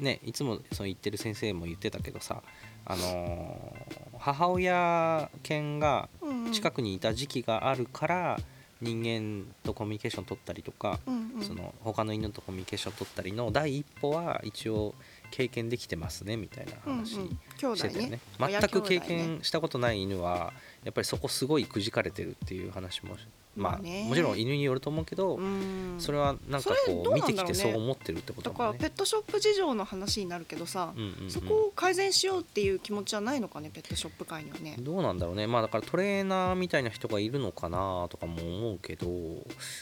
[0.00, 2.42] ねいつもその言ってる先生も言ってたけどさ
[2.84, 3.76] あの
[4.18, 6.52] 母親犬がうんうん。
[6.52, 8.38] 近くにいた時期があるから
[8.80, 11.42] 人間とコミュニケーション取ったりとか、うんうん。
[11.42, 14.94] その他の犬とコミュニケーション取ったりの第一歩は一応
[15.30, 16.98] 経験できてますねみたいなうんうん。
[17.00, 19.00] 話してたよね,、ね全く経親兄弟ね。
[19.06, 23.16] 験したことない犬はやっぱりそこすごいくじかれてるっていう話も
[23.56, 24.06] まあまあね。
[24.08, 25.96] もちろん犬によると思うけど、うん。
[25.98, 28.72] それはなんかこう見てきてそう思ってるってことだから。
[28.74, 31.30] ペットショップ事情の話になるけどさ、うんうんうん。
[31.30, 34.76] そこを改善しようっていう気持ちはないのかねペットショップ界にはね。
[34.78, 35.46] どうなんだろうね。
[35.46, 39.06] まあだからトレーナーみたいな人がいるのかなとかも思うけど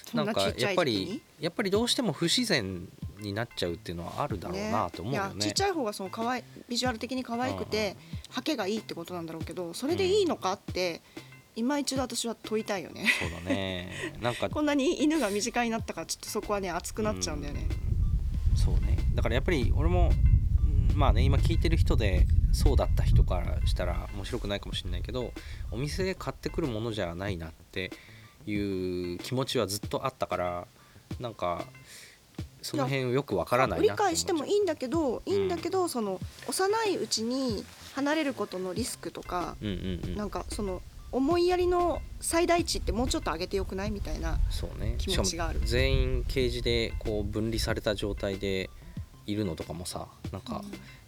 [0.04, 2.88] そなんんかやっぱりやっぱりどうしても不自然
[3.20, 5.34] になっちゃうっていうのはあるだろうなと思うよね。
[5.34, 7.96] いやちっちゃい方がその可愛いビジュアル的に可愛くて
[8.30, 11.00] ハケがいいってことなんだろうけどそれでいいのかって、
[11.58, 13.06] 今一度私は問いたいよね。
[13.20, 13.90] そうだね。
[14.20, 17.66] なんか こんなに犬が身近になったからちょっとそこはね熱くなっちゃうんだよね。
[18.50, 18.56] うん。
[18.56, 18.98] そうね。
[19.14, 20.10] だからやっぱり俺も
[20.90, 25.32] うんまあね今聞いてる人でそうだった人からしたら面白くないかもしれないけど
[25.70, 27.90] お店で買ってくるものじゃないなって
[28.46, 28.54] い
[29.14, 30.68] う気持ちはずっとあったから
[31.20, 31.66] なんか
[32.62, 40.16] その辺よくわからないな理解してもいいんだけどいいんだけどど、その幼いうちに離れることのリスクとか、うんうんうん。
[40.16, 44.96] なんかその思いやりの最大値ってもうちょっと上げてよくないみたいなそうね。
[44.98, 48.70] 気持ちがあるしかも全員ケージでこう分離された状態で
[49.26, 50.62] いるのとかもさなんか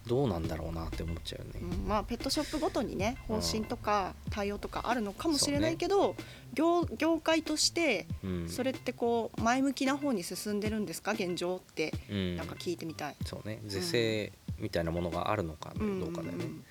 [0.07, 1.87] どうなんだろうなって思っちゃうよね、うん。
[1.87, 6.17] まあペットショップごとにね方針とか対応とかあるのかもしれないけど、
[6.55, 11.13] 業業界としてうん、それってこう前向きな方に進んでるんですか？
[11.13, 11.93] 現状って。
[12.11, 12.37] うん。
[12.37, 13.17] なんか聞いてみたい。
[13.27, 13.61] そうね。
[13.67, 16.65] 是正みたいなものがあるのかどうかだよね、ん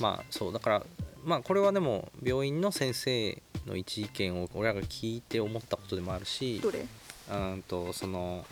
[0.00, 0.52] まあそう。
[0.52, 0.86] だから
[1.28, 6.86] まあこれはでも病院の先生の一意見を俺らが聞いて思ったことでもあるしどれ？
[7.30, 8.46] うんとその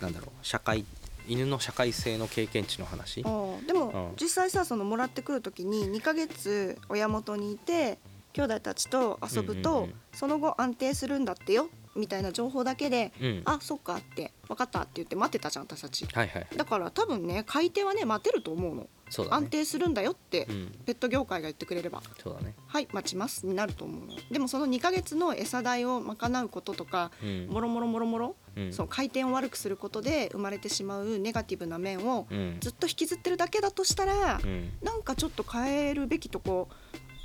[0.00, 0.84] なんだろう社会
[1.26, 3.22] 犬の社会性の経験値の話。
[3.24, 4.16] あーでも、うん。
[4.20, 7.98] 実際さそのもらってくる時に2ヶ月親元にいて
[8.32, 9.94] 兄弟たちと遊ぶと、うんうんうん。
[10.14, 13.42] その後安定するんだってよみたいな情報だけで、うん。
[13.44, 16.06] あそっかって分かったって言って待ってたじゃん私たち。
[16.06, 16.46] はいはい。
[16.56, 18.88] だから多分ね買い手はね待てると思うの、ね。
[19.30, 20.78] 安定するんだよって、うん。
[20.84, 22.02] ペット業界が言ってくれれば。
[22.22, 22.54] そうだね。
[22.66, 24.14] はい待ちますになると思うの。
[24.30, 27.46] でもその2ヶ月の餌代を賄うこととかうん。
[27.48, 28.72] もろもろもろもろうん。
[28.72, 32.58] そう回転を悪くすることで生まれてしまうネガティブな面をうん。
[32.60, 34.72] ずっと引きずってるだけだとしたら、うん。
[34.82, 36.68] なんかちょっと変えるべきとこ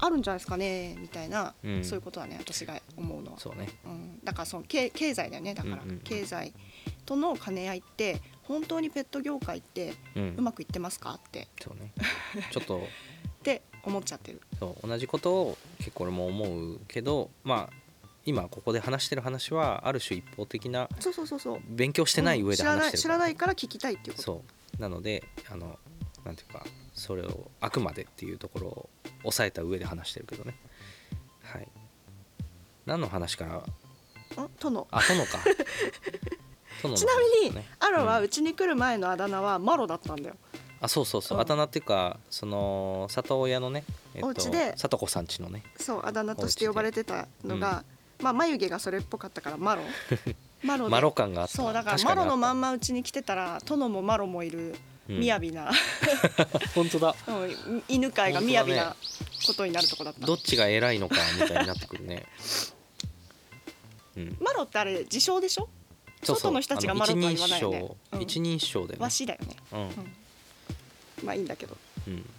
[0.02, 1.84] あるんじゃないですかねみたいな、うん。
[1.84, 3.70] そういうことはね私が思うのは、そうね。
[3.86, 6.54] うん、だからその経経済だよねだから、うんうん経済
[7.06, 10.36] との兼ね合いって本当にペット業界ってうん。
[10.38, 11.48] うまくいってますかって。
[11.62, 11.94] そうね。
[12.52, 12.82] ちょっと。
[13.42, 14.42] って思っちゃってる。
[14.60, 17.76] そう同じことを結構俺も思うけどまあ
[18.26, 21.60] 今ここで話してる話はある種一方的なそうそうそうそう。
[21.68, 22.92] 勉強してない上で話してるから。
[22.92, 24.24] 知らないから聞きたいっていうこと。
[24.24, 24.44] そ
[24.78, 24.82] う。
[24.82, 25.78] なのであの
[26.26, 28.90] なんていうかそれをあくまでっていうところを
[29.22, 30.56] 抑えた上で話してるけどね。
[31.44, 31.68] はい。
[32.86, 33.64] 何の話から
[34.38, 34.88] あ殿。
[34.92, 35.40] あ殿か。
[36.82, 37.12] 殿のちな
[37.44, 40.36] みに、アロはうちに来る前のあだ名はマロだったんだよ。
[40.80, 41.42] あそうそうそう、うん。
[41.42, 43.84] あだ名っていうかその里親のね、
[44.16, 44.74] えっと、お家で。
[44.78, 45.64] 里子さんちのね。
[45.78, 47.84] そうあだ名として呼ばれてたのが、
[48.20, 49.84] まあ眉毛がそれっぽかったからマロ。
[50.64, 50.92] マロで。
[50.92, 51.54] マロ感があった。
[51.54, 54.76] そうだからマロのまんまうちに来てたら殿もマロもいるうん
[55.20, 55.72] 雅な、
[56.76, 57.16] 本当だ。
[57.28, 58.96] うん犬飼が雅な
[59.46, 62.26] ことになるとこだった、どっちが偉いのかみたいになってくるね。
[64.18, 64.38] うん。
[64.40, 65.70] マロってあれ自称でしょ？
[66.24, 67.90] 外の人たちがマロとは言わないよね。
[68.20, 68.88] 一人称。
[68.88, 69.04] だよね。
[69.04, 69.56] わしだよね。
[69.72, 71.26] うん。
[71.26, 71.78] まあいいんだけど。
[72.08, 72.30] うん。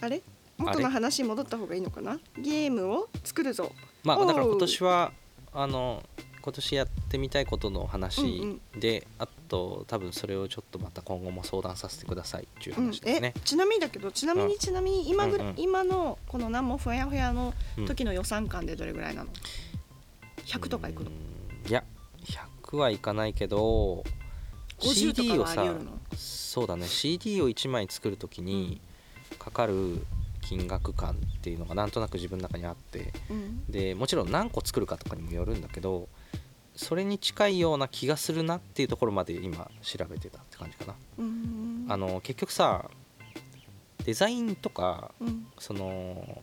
[0.00, 0.20] あれ？
[0.58, 2.20] 元の話に戻った方がいいのかな？
[2.38, 3.72] ゲームを作るぞ。
[4.04, 5.12] まあだから今年は
[5.52, 6.02] あの
[6.42, 13.34] 今年やってみたいことの話うんで、あと多分それをちょっとまた今後も相談させてくださいっていううん話ですね。
[13.36, 14.48] え、ちなみにだけどちなみうん。
[14.48, 15.60] にちなみに今ぐらい、うんうん。
[15.60, 17.52] 今のこの何もふやふやの
[17.86, 19.30] 時の予算感でどれぐらいなの、
[20.46, 21.10] 100とかいくの？
[21.10, 21.68] うん。
[21.68, 21.84] いや
[22.64, 24.02] 100はいかないけど
[24.78, 25.74] 50と CD かをさ
[26.16, 26.86] そうだね。
[26.86, 28.80] CD を1枚作る時に
[29.38, 30.06] かかる
[30.40, 33.12] 金額感っていうのがなんとなく自分の中にあって。
[33.28, 33.66] うん。
[33.66, 36.08] でもちろん何個作るかとかにもよるんだけど
[36.76, 40.94] それに近いような気がするなっていうところまで今調べてたって感じかな。
[41.18, 42.88] うんあの結局さ
[44.04, 46.42] デザインとかうんその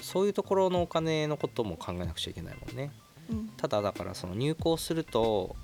[0.00, 2.92] そういうところのお金のことも考えなくちゃいけないもんね。
[3.30, 5.56] うんただだからその入稿すると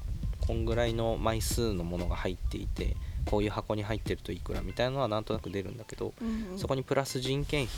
[0.46, 2.96] こんぐらいの枚数のものが入っていて
[3.26, 7.76] こういう箱に入ってるといくらみたいなのはなんとなく出るんだけど、うんうんそこにプラス人件費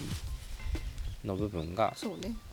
[1.24, 1.94] の部分が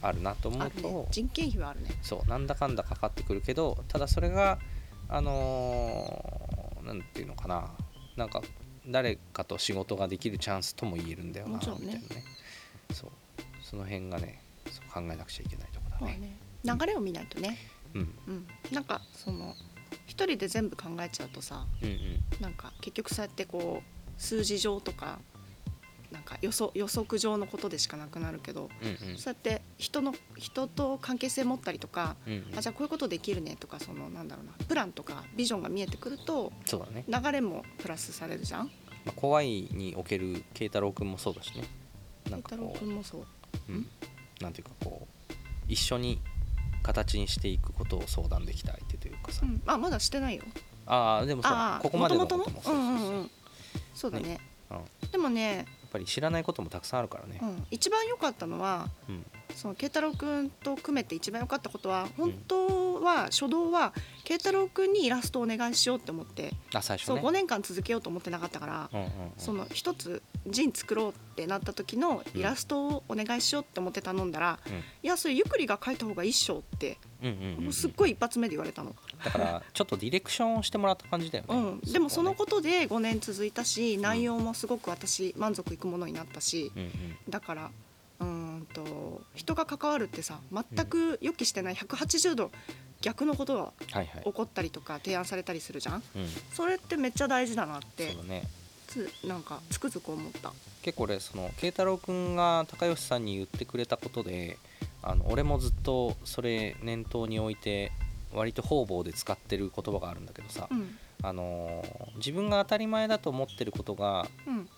[0.02, 1.08] あるなと思うと、ね。
[1.12, 1.90] 人件費はあるね。
[2.02, 4.60] そうなんだかんだかかってくるけどただそれが
[5.08, 7.72] あのーなんていうのかな。
[8.16, 8.42] なんか
[8.88, 12.02] 誰かと仕事ができるチャンスとも言えるんだよなみたいなね。
[12.94, 13.10] そう。
[13.62, 14.42] その辺がね
[14.94, 16.38] 考えなくちゃいけないところだね。
[16.64, 16.80] まあね。
[16.80, 17.58] 流れを見ないとね。
[17.94, 18.16] うん。
[18.28, 18.48] うん。
[18.72, 19.56] なんかその
[20.08, 22.24] 一人で全部考えちゃうとさうんうん。
[22.40, 25.20] なんか結局そうやってこう数字上とか
[26.12, 29.18] なんか予想予測上のことでしかなくなるけど、うんうん。
[29.18, 32.58] そうやって人の人と関係性持ったりとか、うんうん。
[32.58, 38.66] あじゃあこういうことできるねとかそのなんだろうなプランとかビジョンが見えてくるとそうだね、流れもプラスされるじゃん？
[39.06, 41.64] まあ、怖いにおける慶太郎君もそうだしね。
[42.30, 43.22] なんか太郎こ君もそう。
[43.22, 43.26] う、
[43.70, 43.88] うん、
[44.42, 45.34] なんていうかこう
[45.68, 46.20] 一緒に
[46.84, 50.44] 形にしていくことを相談できた相手というかさ、うん、あまだしてないよ。
[50.86, 53.12] ああでもそうああここまでのこと元もそう々そうそう、の？
[53.12, 53.32] うんうんうん。
[53.94, 54.24] そうだね。
[54.24, 54.40] ね
[54.72, 54.78] うん。
[54.78, 57.40] やでもね、っぱり知らないこともたくさんあるからね。
[57.42, 59.26] う、ん、一番良かったのはうん。
[59.56, 67.22] その慶太郎君と組めて一番良かったことは本当は初動は慶太郎君にイラストをお願いしようって思って、そうあ最初ね。
[67.22, 74.74] 5年間続けようと思ってなかったから、うんうんうん、その一つ陣作ろうってなった時のイラストをお願いしようって思って頼んだら、うん。
[74.74, 77.64] いやそれゆくりが描いた方がいいっしょって、うんうんうんうん。
[77.66, 86.72] もうすっごい一発目で言われたの、だからちょっとディレクションをしてもらった感じだよね、うん、でもそのこことで5年続いたし内容もすごく私満足いくものになったし。
[86.76, 86.92] うんうん。
[87.30, 87.70] だから
[88.20, 92.52] うーんと人が関わるってさ全く予期してない180度
[93.02, 94.08] 逆のことがはいはい。
[94.24, 95.96] 起こったりとか提案されたりするじゃん？
[95.96, 96.04] うん。
[96.54, 98.14] それってめっちゃ大事だなって。
[98.14, 98.44] そうだね。
[98.88, 100.52] つなんかつくづく思った。
[100.82, 104.58] 結構俺その慶太郎君が高吉さんに言ってくれたことで
[105.04, 107.92] あの俺もずっとそれ念頭に置いて
[108.34, 110.98] 割と方々で使ってる言葉があるんだけどさ、うん。
[111.22, 114.70] あのー自分が当たり前だと思ってることがうん。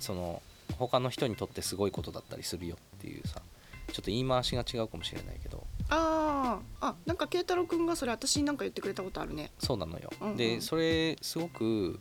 [0.00, 0.42] その
[0.78, 3.40] 他の人にとってすごいことだったりするよっていうさ
[3.92, 5.66] ちょっと言い回しが違うかもしれないけど。
[5.88, 6.86] あー。
[6.86, 9.50] あなんか慶太郎くんがそれ私になんか言ってくれたことあるね。
[9.58, 10.36] そうなのよ、うんうん。
[10.36, 11.98] でそれすごく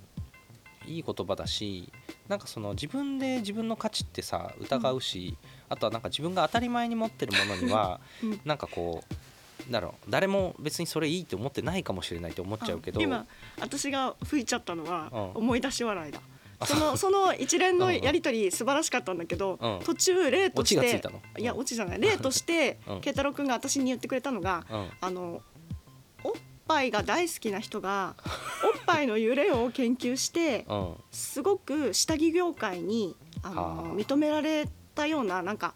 [0.86, 1.92] いい言葉だし
[2.28, 5.38] なんかその自分で自分の価値ってさ疑うし、
[5.70, 8.42] あとはなんか自分が当たり前に持ってるものには、 うん。
[8.44, 9.14] なんかこう
[9.72, 10.12] だろう。
[10.12, 13.00] 誰も別にそれいいって思ってないかもしれないって思っちゃうけど。
[13.00, 13.26] あ今
[13.60, 15.32] 私が吹いちゃったのはうん。
[15.44, 16.20] 思い出し笑いだ。
[16.66, 19.80] その その一連のやり取り素晴らしかったんだけど、うん。
[19.84, 21.22] 途中例としていたの？
[21.38, 22.02] いやオチじゃない。
[22.02, 23.02] 例として うん。
[23.02, 24.90] 慶太郎くんが私に言ってくれたのが、うん。
[25.02, 25.42] あの
[26.24, 26.34] おっ
[26.68, 28.16] ぱいが大好きな人が
[28.74, 30.94] おっぱいの揺れを研究して うん。
[31.12, 33.96] すごく下着業界にあはのあ。
[33.96, 35.76] 認められたようななんか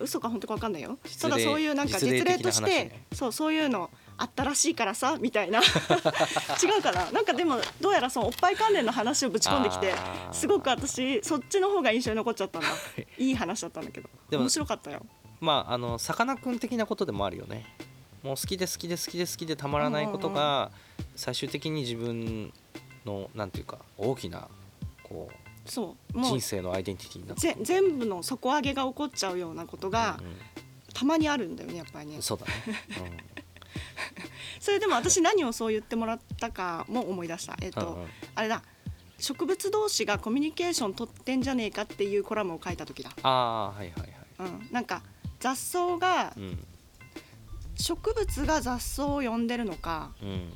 [0.00, 0.98] 嘘か本当か分かんないよ。
[1.20, 3.06] ただそういうなんか実例として、ね。
[3.12, 5.60] そうそういうのあったらしいからさみたいな。
[6.62, 7.10] 違うかな？
[7.10, 9.94] なんかでもどうやらそのおっぱい関連の話をぶち込んできて
[10.32, 12.68] すごく私そっちの方が印象に残っちゃったんだ。
[13.18, 14.08] いい話だったんだけど。
[14.30, 15.04] 面白かったよ。
[15.40, 17.64] まああのさかなクン的なことでもあるよね。
[18.22, 20.70] もう好きで好きで好きで好きでたまらないことが
[21.14, 22.52] 最終的に自分
[23.04, 24.48] のなんていうか大きな
[25.02, 26.30] こうそうもう。
[26.30, 30.36] 人生のアイデンティティにな全部の底上げが起こっちゃうようなことがうんうん。
[30.94, 32.18] たまにあるんだよねやっぱりね。
[32.20, 32.52] そうだね、
[34.60, 37.56] それでも私何をそう言ってもらったかも思い出した。
[37.60, 38.08] えっ、と、うんうん。
[38.36, 38.62] あれだ。
[39.18, 44.10] 植物同士がコミュニケーション取ってんじゃねえかっていうコラムを書いた時だ、ああはいはいはい。
[44.40, 45.02] うん、なんか
[45.40, 46.64] 雑草がうん。
[47.76, 50.12] 植物が雑草を呼んでるのか。
[50.22, 50.52] うん。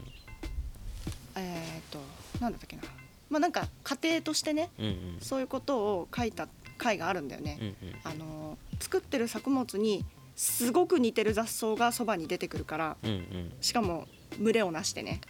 [1.35, 1.99] えっ、と
[2.41, 2.83] なんだったっけな
[3.31, 5.19] まあなんか家庭としてねうんうん。
[5.21, 7.77] そういうことを書いた回があるんだよね、うんうん。
[8.05, 10.05] あの作ってる作物に
[10.37, 13.53] すごく似てる雑草がそばに出てくるからうんうん。
[13.61, 14.07] しかも
[14.39, 15.21] 群れをなしてね。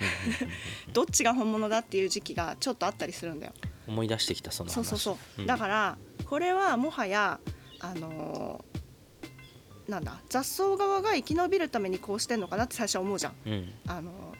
[0.93, 3.53] どっちが本物だっていう時期がちょっとあったりするんだよ。
[3.87, 4.75] 思い出してきたその話。
[4.75, 5.47] そうそうそう、ん。
[5.47, 7.41] だからこれはもはや
[7.81, 8.79] あのー
[9.89, 13.35] なんだ雑草側が生き延びるためにこうしてんのかなって最初は思うじゃん。
[13.47, 13.73] うん。
[13.87, 14.35] あの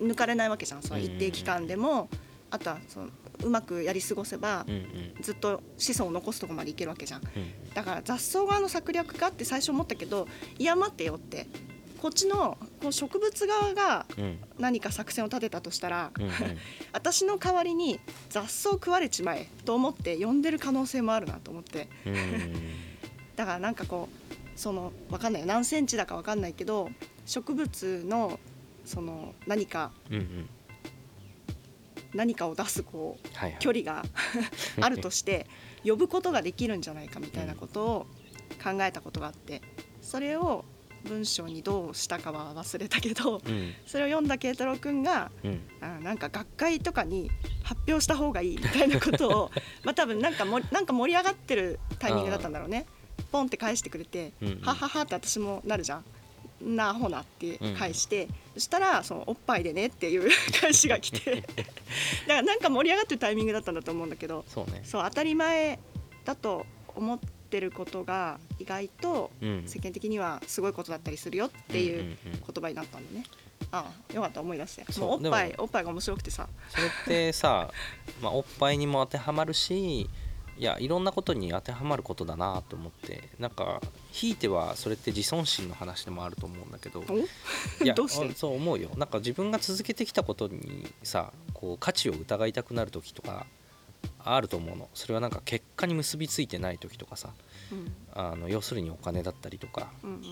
[0.00, 0.82] 抜かれないわけじゃん。
[0.82, 2.08] その一定期間でも、
[2.52, 3.08] あとはその
[3.42, 5.22] うまくやり過ごせばうんうん。
[5.22, 7.22] ずっと子孫を残すとこまでいけるわけじゃん。
[7.22, 7.74] うん。
[7.74, 10.28] だから雑草側の策略かって最初思ったけど
[10.58, 11.46] いや待ってよって。
[12.00, 14.38] こっちのこの植物側がうん。
[14.58, 16.30] 何か作戦を立てたとしたら、うんうん。
[16.92, 17.98] 私の代わりに
[18.28, 21.88] 雑草食われちまえと思って呼んでる可能性もあるなと思って。
[22.04, 22.14] うん。
[23.34, 25.46] だからなんかこうそのわかんないよ。
[25.46, 26.90] 何センチだかわかんないけど
[27.24, 28.38] 植物の
[28.84, 30.48] その何かうんうん
[32.14, 33.60] 何かを出すこうはいはい。
[33.60, 34.04] 距離が
[34.80, 35.46] あるとして
[35.84, 38.06] 呼ぶことができるんじゃないかみたいなことを
[38.62, 39.62] 考えたことがあって
[40.00, 40.64] それを
[41.04, 43.74] 文章にどうしたかは忘れたけどうん。
[43.86, 45.60] それを読んだ慶太郎くんがうん。
[45.80, 47.30] あなんか学会とかに
[47.64, 49.50] 発表した方がいいみたいなことを
[49.82, 52.86] まあ多分なんかもなんか盛り上がってるタイミングだったんだろうね。
[53.32, 54.60] ポンって返してくれてうんうん。
[54.60, 56.04] はははって私もなるじゃん。
[56.64, 61.36] なあほなって返して、そしたらそのおっぱいでねっていう 返しが来て。
[61.36, 61.48] だか
[62.28, 64.82] らなんか盛り上がってるタイミングだったんだと思うんだけどそうね。
[64.84, 65.78] そう当たり前
[66.24, 69.64] だと思ってることが意外とうん。
[69.66, 72.16] 世間的にはすごいことだったりするよっていうんんん。
[72.22, 73.24] 言葉になったんだね。
[73.70, 75.00] ああよかった思い出して。
[75.00, 76.48] もうおっぱいでおっぱいが面白くてさ。
[76.68, 77.70] それってさ、
[78.20, 80.08] まあ、おっぱいにも当てはまるし
[80.62, 83.30] いやいろんなことに当てはまることだなと思って。
[83.40, 83.80] なんか
[84.12, 87.02] ひいてはそれって自尊心の話でもあると思うんだけど。
[87.82, 88.28] いや どうして？
[88.28, 88.88] あそう思うよ。
[88.96, 93.44] なんか自分が続けてきたことにさこう価値を疑いたくなる時とか
[94.20, 94.88] あると思うの。
[94.94, 97.30] それはなんか結果に結びついてない時とかさ。
[97.72, 97.92] うん。
[98.14, 100.16] あの要するにお金だったりとか、うんうん。
[100.16, 100.22] うん。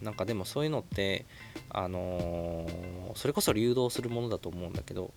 [0.00, 1.26] なんかでもそういうのって、
[1.68, 5.12] あのーそれこそ流動するものだと思うんだけど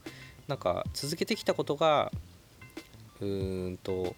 [0.48, 2.12] なんか続けてきたことが
[3.20, 4.16] うーんと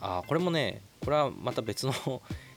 [0.00, 1.92] あーこれもねこれはまた別の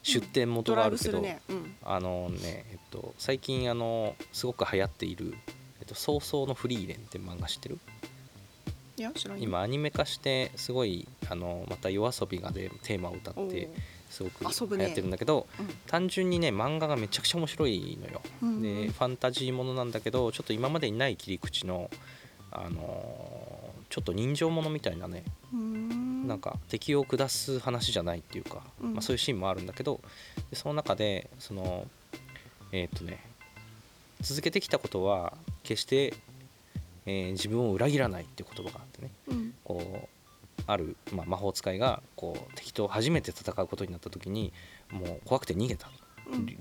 [0.02, 1.42] 出典元があるけど、ブするね。
[1.50, 1.76] うん。
[1.84, 5.36] あのね、えっと、最近あのすごく流行っている
[5.80, 7.78] 「えっと、早々のフリーレン」って漫画知ってる？
[8.98, 9.44] いや知らんよ。
[9.44, 13.70] 今アニメ化してすごいあのまた夜遊びがでテーマを歌って
[14.10, 14.44] すごく
[14.78, 15.48] 流行ってるんだけど、
[15.88, 18.50] 単純にね漫画がめちゃくちゃ面白いのよ、うん。
[18.50, 18.62] うん。
[18.62, 21.92] でファンタジーものなんだけどちょっと今までにない切り口の
[22.52, 25.89] あのーちょっと人情ものみたいなね、うん
[26.28, 28.94] なんか敵を下す話じゃないっていうか、うん。
[28.94, 30.00] まあ、そういうシーンもあるんだけど
[30.50, 31.88] でその中でその
[32.72, 33.20] えーっとね
[34.22, 36.14] 続けてきたことは決して、
[37.06, 39.54] えー自分を裏切らないっていう言葉があってねうん。
[39.64, 40.10] こ
[40.58, 44.52] うある、まあ、魔法使いがこう敵と初めて戦うことになった時に
[44.92, 45.90] もう怖くて逃げた。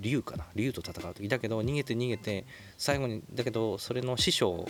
[0.01, 0.47] 竜かな？
[0.55, 1.29] 竜と戦う時。
[1.29, 2.47] だけど逃げて逃げて
[2.79, 4.67] 最後にだけどそれの師匠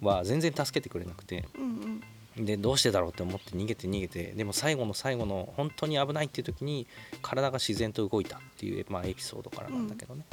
[0.00, 2.02] は全然助けてくれなくてうんうん
[2.36, 6.86] でどうしてだろうって思って逃げて逃げてでも最後の最後の本当に危ないっていう時に
[7.20, 10.24] 体が自然と動いたっていう、まあ、エピソードからなんだけどね、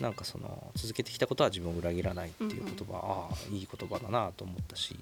[0.00, 4.98] なんかその続けてきたことは自分を裏切らないっていう言葉、ああいい言葉だなと思ったし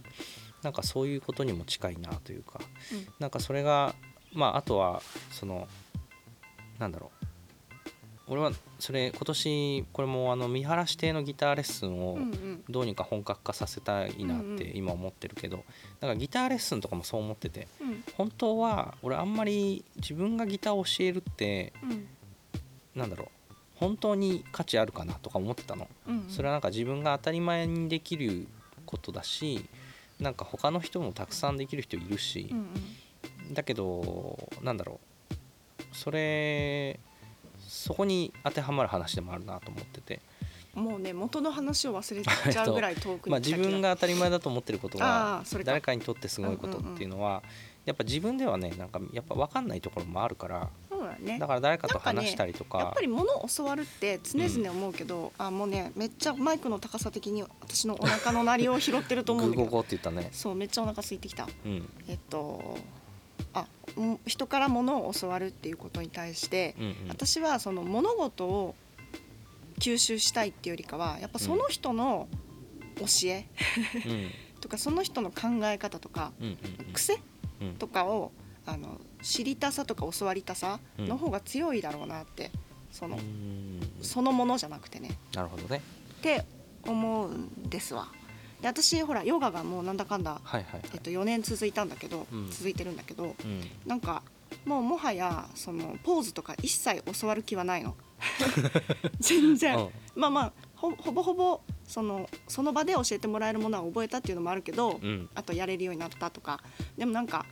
[0.63, 2.61] なんかそういうことにも近いなというか。
[2.93, 3.07] うん。
[3.19, 3.95] なんかそれが
[4.33, 5.69] まああとはその
[6.79, 7.16] なんだろう
[8.29, 8.51] 俺は
[8.81, 12.19] それ今年これもあの見晴らし亭のギターレッスンを
[12.69, 18.05] どうにか本格化させたいなって今思ってるけどだからギターレッスンとかもそう思っててうん。
[18.17, 22.09] 本当は俺あんまり自分がギターを教えるってうん。
[22.97, 25.89] なんだろう本当に価値あるかなとか思ってたの。
[26.09, 28.49] うんそれはなんか自分が当たり前にできる
[28.87, 29.65] ことだし
[30.19, 32.53] なんか他の人もたくさんできる人いるし
[33.53, 34.99] だけどなんだろ
[35.31, 35.37] う
[35.93, 36.99] それ
[37.69, 40.21] そこに当てはまる話でもあるなと思ってて、
[40.75, 47.43] もうね元の話を忘れちゃうぐらい遠くに まあ、自分が当たり前だと思ってることあが誰かにとってすごいことっていうのは
[47.87, 51.39] やっぱ自分ではねなんかやっぱ分かんないところもあるからそうだね。
[51.39, 52.79] だから誰かと話したりとか。
[52.79, 59.81] やっぱり物を教わるって常々思うけど、あもうねめっちゃマイクの高さ的に私のお腹の鳴りを拾ってると思うんだけど。
[59.81, 60.31] って言ったね。
[60.33, 61.47] そうめっちゃお腹空いてきた。
[61.65, 61.89] うん。
[62.09, 62.79] えっと
[63.57, 63.67] あ
[64.01, 66.95] ん人から物を教わるっていうことに対して、うんうん。
[67.09, 68.75] 私はその物事を
[69.79, 72.29] 吸収したいっていうよりかはやっぱその人の
[72.99, 73.47] 教え
[74.07, 74.31] うん。
[74.61, 77.21] とかその人の考え方とかうんうん癖
[77.61, 77.75] うん。
[77.77, 78.33] とかを
[78.67, 82.51] あの知りたさとか教わりたさの方が強いだろうなって
[82.93, 83.81] そのうん。
[84.03, 85.17] そのものじゃなくてね。
[85.33, 85.81] なるほどね。
[86.19, 86.45] って
[86.83, 88.09] 思うんですわ。
[88.67, 90.83] で私ほらヨガがもうなんだかんだ、はいはいはい。
[90.95, 92.51] えっと、4年続いたんだけど、うん。
[92.51, 93.35] 続いてるんだけどうん。
[93.87, 94.23] なんか
[94.65, 97.95] もうもはやそのポーズとか一切教わる気はないの。
[99.21, 99.91] 全然、うん。
[100.17, 105.29] まあまあほほぼほぼそのその場で教えてもらえるものは覚えたっていうのもあるけど、うん。
[105.35, 106.61] あとやれるようになったとか。
[106.99, 107.47] でもなんか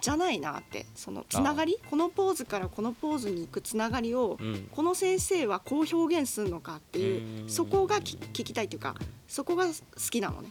[0.00, 4.68] じゃないなってそのつながりこのポーズからこのポーズに行くつながりをうん。
[4.70, 7.48] この先生はこう表現するのかっていううん。
[7.48, 8.94] そこがき聞きたいというか
[9.28, 9.72] そこが好
[10.10, 10.50] きなのね。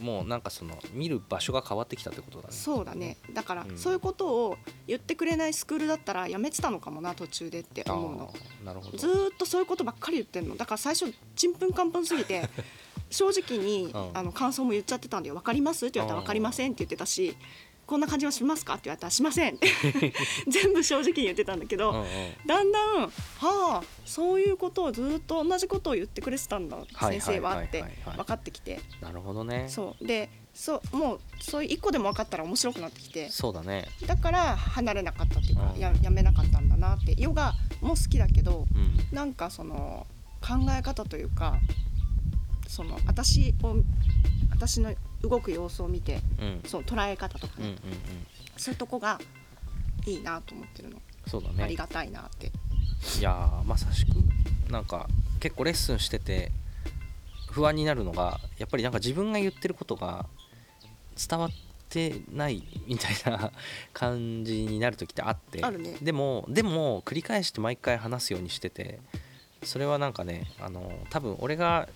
[0.00, 2.54] もうなんかその見る場所が変わってきたってことだね。
[2.54, 3.18] そうだね。
[3.34, 3.76] だからうん。
[3.78, 4.56] そういうことを
[4.86, 8.34] 言ってくれないスクールだったらやめてたのかもな途中でってあ思うの。
[8.62, 8.96] ーなるほど。
[8.98, 10.56] ずーっとそういうことばっかり言ってんの。
[10.56, 12.48] だから最初ちんぷんかんぷんすぎて
[13.10, 14.10] 正直に、うん。
[14.14, 17.36] あの感想も言っちゃってたんで「分かります?」って言われたら「うん分かりません」って言ってたし
[17.90, 19.58] 「こんな感じはしますか?」って言われたら「しません」
[20.48, 22.06] 全部正直に言ってたんだけど、うんうん。
[22.46, 23.10] だんだん「は
[23.40, 27.20] あそういうことをずーっと同じことを言ってくれてたんだ、はい。
[27.20, 28.80] 先生は」って分かってきて。
[29.00, 29.66] なるほどね。
[29.68, 30.06] そう。
[30.06, 33.28] でそうもうそういう一個でも分かったら面白くなってきて。
[33.28, 33.88] そうだね。
[34.06, 35.80] だから離れなかったっていうか、うん。
[35.80, 37.20] ややめなかったんだなって。
[37.20, 39.08] ヨガも好きだけどうん。
[39.10, 40.06] なんかその
[40.40, 41.58] 考え方というか
[42.68, 43.76] その私を
[44.50, 46.62] 私の動く様子を見てうん。
[46.66, 47.78] その捉え方とかね、うんうんうん。
[48.56, 49.20] そういうとこが
[50.06, 51.64] いいなと思ってるの、そうだね。
[51.64, 52.50] ありがたいなって。
[53.18, 54.10] いやーまさしく
[54.70, 55.08] なんか
[55.40, 56.52] 結構レッスンしてて
[57.50, 60.26] 不安になるのがやっぱりなんか自分が言ってることが
[61.28, 61.50] 伝わっ
[61.88, 63.52] てないみたいな
[63.92, 65.96] 感じになる時ってあってあるね。
[66.02, 69.00] でもでも繰り返して毎回話すようにしてて
[69.62, 71.88] それはなんかねあの多分俺が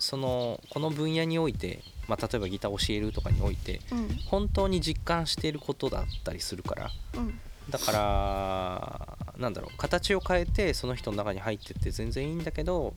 [0.00, 4.08] そのこの分野において、まあ、例えばギターを教えるとかにおいてうん。
[4.26, 6.90] 本当に実感していることだったりするから。
[7.14, 7.38] うん。
[7.68, 12.94] だからなんだろう形を変えてその人の中に入ってって全然いいんだけど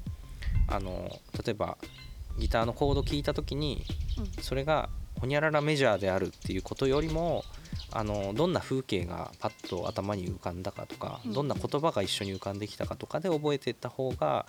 [0.68, 1.10] あの
[1.45, 1.78] 例えば
[2.39, 3.84] ギターのコード聞いた時に
[4.41, 4.89] それが
[5.20, 7.43] ホニャララメジャーであるっていうことよりも
[7.91, 11.34] あのどんな風景がパッと頭に浮かんだかとか、うん。
[11.34, 14.47] どんな言葉が一緒に浮かんできたかとかで覚えていった方が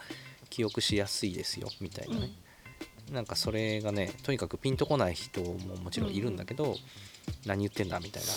[0.49, 2.31] 記憶しやすいですよみたいなね、
[3.13, 6.77] なんかそれがねとにかくピンとこない人ももちろんいるんだけど、
[7.47, 8.29] 何言ってんだみたいな。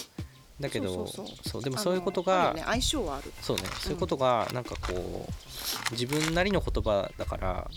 [0.59, 2.63] だけどそうでもそういうことがね。
[2.65, 3.31] 相性はある。
[3.41, 3.63] そうね。
[3.79, 7.69] そういうことがなんかこう自分なりの言葉だから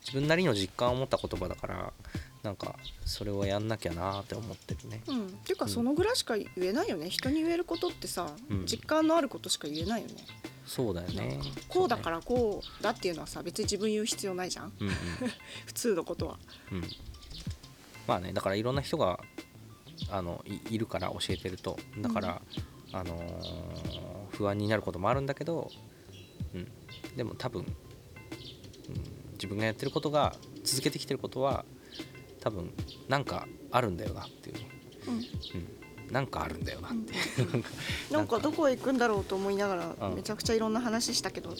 [0.00, 1.92] 自分なりの実感を持った言葉だから
[2.42, 2.74] なんか
[3.04, 5.02] それをやんなきゃなって思ってるね。
[5.06, 5.70] うん、っていうかうん。
[5.70, 7.08] そのぐらいしか言えないよね。
[7.08, 8.66] 人に言えることってさ、うん。
[8.66, 10.14] 実感のあることしか言えないよね。
[10.66, 11.40] そうだよね。
[11.68, 14.72] こうだからこうだっていうのはさ別に自分言う必要ないじゃん。
[14.78, 14.94] そうね
[15.66, 16.38] 普通のことは。
[16.70, 16.78] うん。
[16.78, 16.90] うんうん
[18.04, 19.20] まあねだからいろんな人が
[20.10, 21.78] あのいいるから教えてると。
[21.98, 22.42] だから、
[22.92, 25.70] あのー不安になることもあるんだけど、
[26.54, 26.68] うん、
[27.16, 27.66] でも多分、うん、
[29.34, 30.34] 自分がやってることが
[30.64, 31.64] 続けてきてることは
[32.42, 32.72] 多分
[33.08, 34.68] なんかあるんだよなっていうね、
[35.06, 35.14] うん。
[35.14, 35.22] うん、
[36.12, 37.12] なんかあるんだよなって。
[37.12, 37.64] いう、
[38.12, 38.38] なんか。
[38.42, 40.16] どこへ行くんだろうと思いながらうん。
[40.16, 41.54] めちゃくちゃいろんな話したけど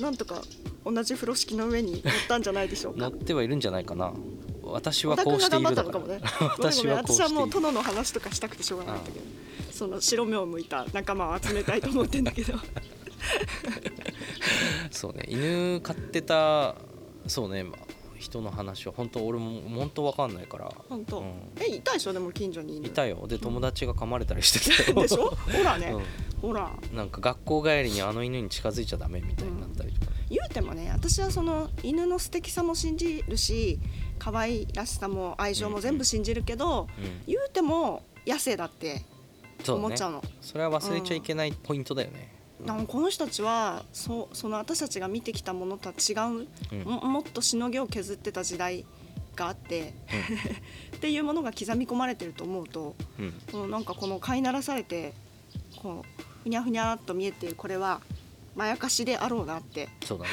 [0.00, 0.40] なんとか
[0.84, 4.14] 同じ風呂敷の上に乗ったんじゃないでしょう乗かってはいるんじゃないかな。
[4.62, 5.98] 私はこうしているだから。
[5.98, 6.20] もね。
[6.58, 9.24] 私めん私はもう殿の話とかしたくてしょうがないんだけど。
[9.70, 12.54] その白目を向いた仲間を集めたいと思ってんだけど。
[14.90, 15.24] そうね。
[15.28, 16.76] 犬飼ってた
[17.26, 17.87] そうね、まあ
[18.18, 20.70] 人の話は本当俺も本当わかんないから。
[20.88, 21.50] 本当、うん。
[21.60, 22.12] えいたでしょ？
[22.12, 23.26] でも近所にいたよ。
[23.26, 25.30] で友達が噛まれたりしてたよ でしょ？
[25.30, 26.64] ほらね、うほら。
[26.64, 33.78] ん、なんか学校帰りにあの犬に近づいちゃダメみたいになったりとか、言うてもね私はその犬の素敵さも信じるし
[34.18, 37.22] 可愛らしさも愛情も全部信じるけど、うん。
[37.26, 39.02] 言うても野生だって
[39.66, 40.22] 思っちゃうの。
[40.40, 42.32] それは忘れちゃいけないポイントだよね、
[42.86, 46.82] この人たちはそその私たちが見てきたものとは違う、うん。
[46.84, 48.84] ももっとしのぎを削ってた時代
[49.36, 49.94] があって、
[50.96, 52.96] っていうものが刻み込まれてると思うと
[53.52, 53.70] うん。
[53.70, 55.14] なんかこの飼いならされて
[55.76, 58.00] こうふにゃふにゃっと見えているこれは
[58.56, 59.88] まやかしであろうなって。
[60.04, 60.30] そうだね。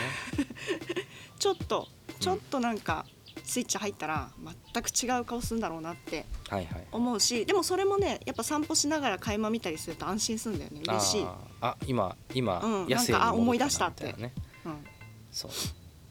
[1.37, 1.87] ちょっと
[2.19, 3.05] ちょっとなんか
[3.45, 4.29] スイッチ入ったら
[4.73, 6.87] 全く違う顔するんだろうなってはいはい。
[6.91, 10.81] 思うしでもそれもねやっぱ散歩しながら垣間見たりすると安心するんだよね。
[10.87, 11.25] 嬉しい、
[11.61, 14.13] あ今今、うん野生になんかあ戻思い出したって。
[14.13, 14.33] ね
[14.65, 14.85] うん、
[15.31, 15.51] そう。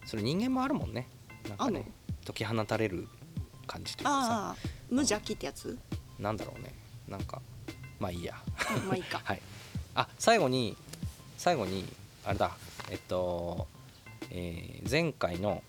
[0.07, 1.09] それ人間もあるもんね。
[1.49, 1.91] なんかあね
[2.27, 3.09] 解き放たれる
[3.67, 4.17] 感じというかさ。
[4.19, 4.57] ああ
[4.91, 5.79] 無邪気ってやつ、
[6.19, 6.75] なんだろうね。
[7.09, 7.43] なんか
[7.99, 8.35] まあいいや。
[8.77, 9.21] うんまあいいか。
[9.25, 9.43] はい。
[9.95, 10.77] あ最後に
[11.37, 11.85] 最後に
[12.25, 12.53] あれだ。
[12.91, 13.67] えっと、
[14.31, 15.63] えー前回の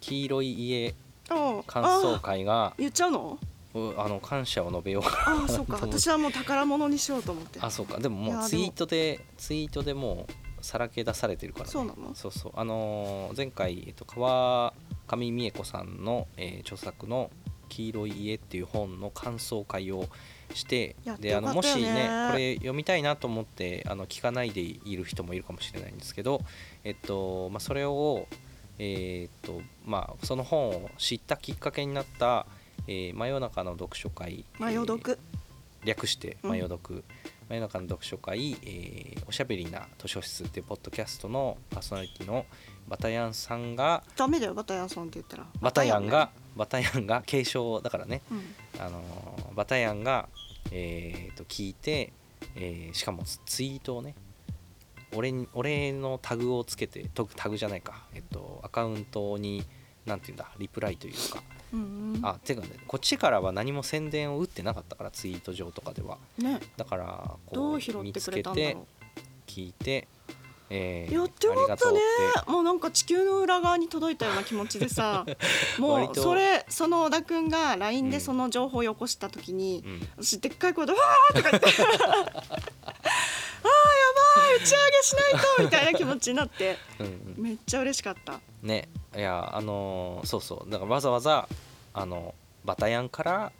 [0.00, 0.94] 黄色い家
[1.28, 3.38] あ感想あ会が言っちゃうの？
[3.72, 5.02] うあの感謝を述べよう。
[5.02, 5.78] かああそうか。
[5.82, 7.60] 私はもう宝物にしようと思って。
[7.60, 7.98] あそうか。
[7.98, 8.44] でももも。
[8.44, 12.14] うツイートでツイートでもうさらけ出されてるから、ね、そうなの？
[12.14, 12.52] そうそう。
[12.56, 14.74] あのー前回、えっと、川
[15.06, 17.30] 上美恵子さんの、えー著作の
[17.68, 20.08] 「黄色い家」っていう本の感想会を
[20.52, 26.40] してであのもしねこれ読みたいなと思ってあの聞かないでいる人もいるかもしれないんですけど、
[26.82, 28.26] えっとまあ、それを、
[28.82, 32.46] えーっとまあ、その本を知ったきっかけになった
[32.88, 35.18] 「えー真夜中の読書会」真夜読。
[35.84, 36.50] 略して「うん。
[36.50, 37.04] 真夜読」
[37.50, 42.46] 真夜中の読書会、えーおしゃべりな図書室」っていうポッドキャストのパーソナリティの
[42.88, 45.46] バタヤンさんがダメだよバタヤンさんって言ったら。
[45.60, 48.54] バタヤンがバタヤンが継承だからね、うん。
[48.80, 50.26] あのーバタヤンが、
[50.72, 52.12] えーと聞いて、
[52.56, 54.14] えーしかもツイートをね
[55.14, 59.64] 俺に俺のタグをつけてタグタグじゃないか、えっと、アカウントに
[60.06, 61.42] なんていうんだリプライというか。
[61.72, 62.20] うんうん。
[62.22, 66.18] あてかねこっちからは何も宣伝を打ってなかったからツイート上とかでは。
[66.38, 66.60] ね。
[66.76, 68.86] だからこどう拾ってくれたんだろ
[69.46, 70.06] 聞いて、
[70.68, 72.00] えうやってもらったね。
[72.46, 75.26] もうなんか地球の裏側に届いたような気持ちでさ
[75.78, 78.10] もうそれその小田君が LINE うん。
[78.10, 80.08] でその情報をよこした時に、うん。
[80.24, 81.68] 私でっかい声で「わー!」とか言って
[83.62, 83.99] 「あい
[84.36, 87.42] 打ち上げしないと!」みたいな気持ちになってうんうん。
[87.42, 88.40] めっちゃ嬉しかった。
[88.62, 90.70] ねいやあのーそうそう。
[90.70, 91.48] だからわざわざ
[91.92, 93.52] あのバタヤンから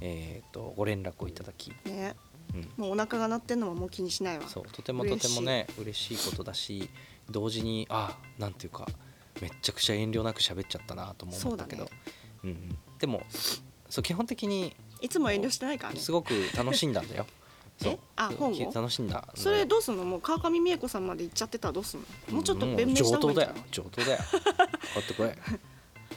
[0.00, 2.16] えっ、とご連絡をいただき、ね。
[2.54, 4.48] うん、もうお腹が鳴ってんのももう気にしないわ。
[4.48, 6.30] そうとてもとてもね嬉しい。
[6.30, 6.88] ことだし
[7.28, 8.86] 同時にあなんていうか
[9.40, 11.88] めっちゃくちゃ遠慮なく喋っちゃったなとも思ったけど。
[12.44, 13.22] うん、でも
[13.88, 16.00] そう基本的にいつも遠慮してないからね。
[16.00, 17.26] すごく楽しんだんだよ
[17.80, 17.92] そう。
[17.94, 17.98] え？
[18.16, 18.54] あ本を？
[18.54, 19.26] き楽しんだ。
[19.34, 20.04] それどうすんの？
[20.04, 22.34] もう川上美恵子さんまで行っちゃってたらどうすんの？
[22.34, 23.52] もうちょっと弁明した方がいい上等だよ。
[23.70, 24.18] 上等だよ。
[24.94, 25.38] 買ってこれ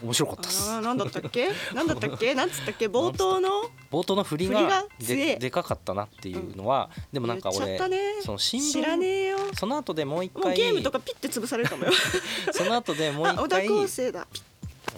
[0.02, 0.80] 面白かったっす。
[0.80, 1.48] なんだったっけ？
[1.74, 2.34] なんだったっけ？
[2.34, 2.88] なんつったっけ？
[2.88, 3.48] 冒頭の？
[3.92, 8.00] 冒頭の振りがででかかったなっていうのは、でもなんか俺ね。
[8.22, 9.38] その新聞知らねえよ。
[9.54, 11.92] その後でもう一回ゲームとかピッて潰されるかもよ。
[12.52, 14.26] その後でもうあ小田一回康生だ。
[14.32, 14.42] ピ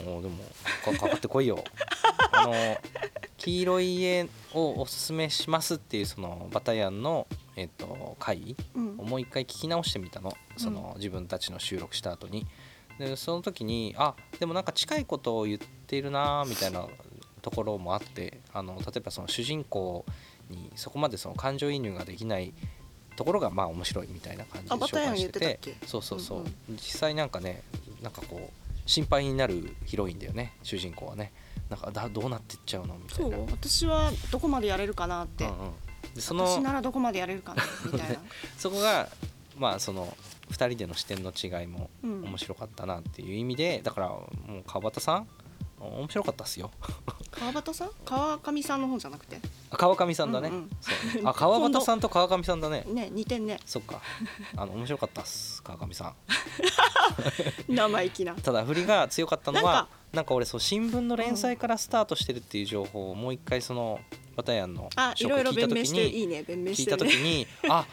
[0.00, 0.38] おでも
[0.84, 1.62] かかかってこいよ。
[2.32, 2.54] あの
[3.36, 7.26] 黄色い家をおすすめしますっていうそのバタヤンの
[7.56, 8.98] えっと回うん。
[8.98, 10.32] をもう一回聞き直してみたの。
[10.56, 12.46] その自分たちの収録した後に。
[12.98, 16.86] でその時にあでもなんか近いことを言っているなみたいな
[17.42, 20.04] ところもあってあの例えばその主人公
[20.48, 22.52] にそこまでその感情移入ができない
[23.16, 25.76] ところがまあ面白いみたいな感じで紹介してて。
[25.86, 26.76] そうそうそう、うんうん。
[26.76, 27.62] 実際なんかね
[28.00, 31.32] なんかこう心配になるヒロインだよね主人公はね。
[31.70, 33.38] なんかだどうなってっちゃうのみたそいな。
[33.38, 35.56] う私はどこまでやれるかなって、うんうん。
[36.14, 38.16] でそ私のならどこまでやれるかな みたいな、
[38.58, 39.08] そこが
[39.56, 40.14] まあその
[40.50, 42.22] 2人での視点の違いもうん。
[42.24, 44.28] 面白かったなっていう意味でだからも
[44.60, 45.28] う川端さん
[45.80, 46.70] 面白かったっすよ。
[47.30, 47.90] 川端さん？
[48.04, 49.38] 川上さんの方じゃなくて？
[49.74, 50.70] あ川上さんだね、うんうん。
[50.80, 51.22] そう。
[51.24, 52.84] あ川端さんと川上さんだね。
[52.86, 53.58] ね似てんね。
[53.66, 54.00] そっか。
[54.56, 56.14] あの面白かったっす川上さん。
[57.68, 58.34] 生意気な。
[58.34, 59.88] ただ振りが強かったのはか。
[60.12, 63.98] なんか俺そう新聞の連載からスタートしてるっていう情報をもう一回その
[64.36, 67.84] バタヤンの紹あいろいろ介聞いた時弁明していに聞いした時にあ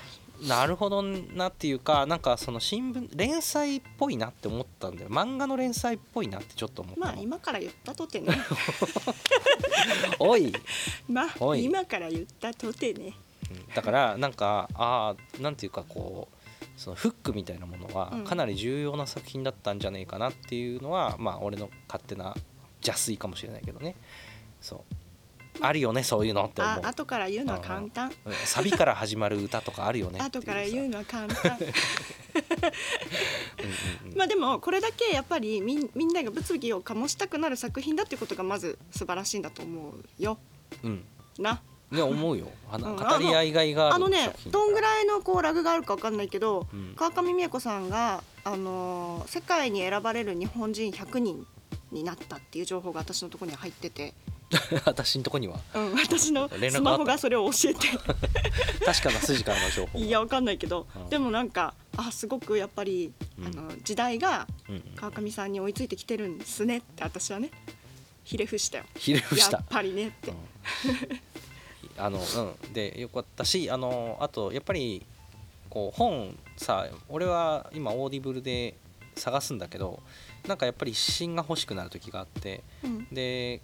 [0.48, 5.10] なるほどなっていうかなんかその新聞連載っぽいなって思ったんだよ。
[5.10, 8.30] 漫画の連載っぽいなってちょっと思ったの、まあ今から言ったとてね。
[10.20, 10.52] おい、
[11.08, 13.14] まあ今から言ったとてね。
[13.52, 13.68] うん。
[13.76, 18.24] だからなんかああなんていうかこうそのフックみたいなものはうん。
[18.24, 22.36] かなり重要な作品だったんじゃねえかなっていうのは、まあ俺の勝手な
[22.84, 23.96] 邪推かもしれないけどね。
[24.60, 24.96] そう
[25.60, 26.82] あるよねそういうのって思う。
[26.84, 28.12] あ後から言うのは簡単。
[28.26, 28.34] うん。
[28.46, 31.58] サビから始まる歌とかあるよね 後から言ううのは簡単。
[34.16, 40.38] まあでもこれだけやっぱりみんみんなが物議を醸したくなる作品だっていうことがまず素晴らしいんだと思うよ。
[40.84, 41.04] うん。
[41.38, 41.62] な。
[41.92, 42.50] ね思うよ。
[42.72, 42.78] 語
[43.20, 46.94] り合いがいがあのねどんぐらいのこうラグがあるか分かんないけど、うん。
[46.96, 51.46] 川上美恵子さんが、あのー世界に選ばれる日本人100人
[51.92, 54.14] になったっていう情報が私のところには入ってて、
[54.86, 55.60] 私のとこには。
[55.74, 57.88] うん、私のスマホがそれを教えて。
[58.86, 60.06] 確かな筋からの情報が。
[60.06, 61.10] いや分かんないけど、うん。
[61.10, 63.48] でもなんかあすごくやっぱり、うん。
[63.48, 64.48] あの時代が
[64.96, 67.52] 川上さんに追いついてきてるんですねって私はね。
[68.24, 68.86] ひれ伏したよ。
[68.98, 69.58] ひれ伏した。
[69.58, 70.42] やっぱりねって、うん。
[71.98, 72.74] あのうん。
[72.74, 75.06] でよかったしあのあとやっぱり
[75.70, 78.76] こう本さ俺は今オーディブルで
[79.16, 80.02] 探すんだけど
[80.48, 83.08] なんかやっぱり指針が欲しくなる時があってうん。
[83.12, 83.62] で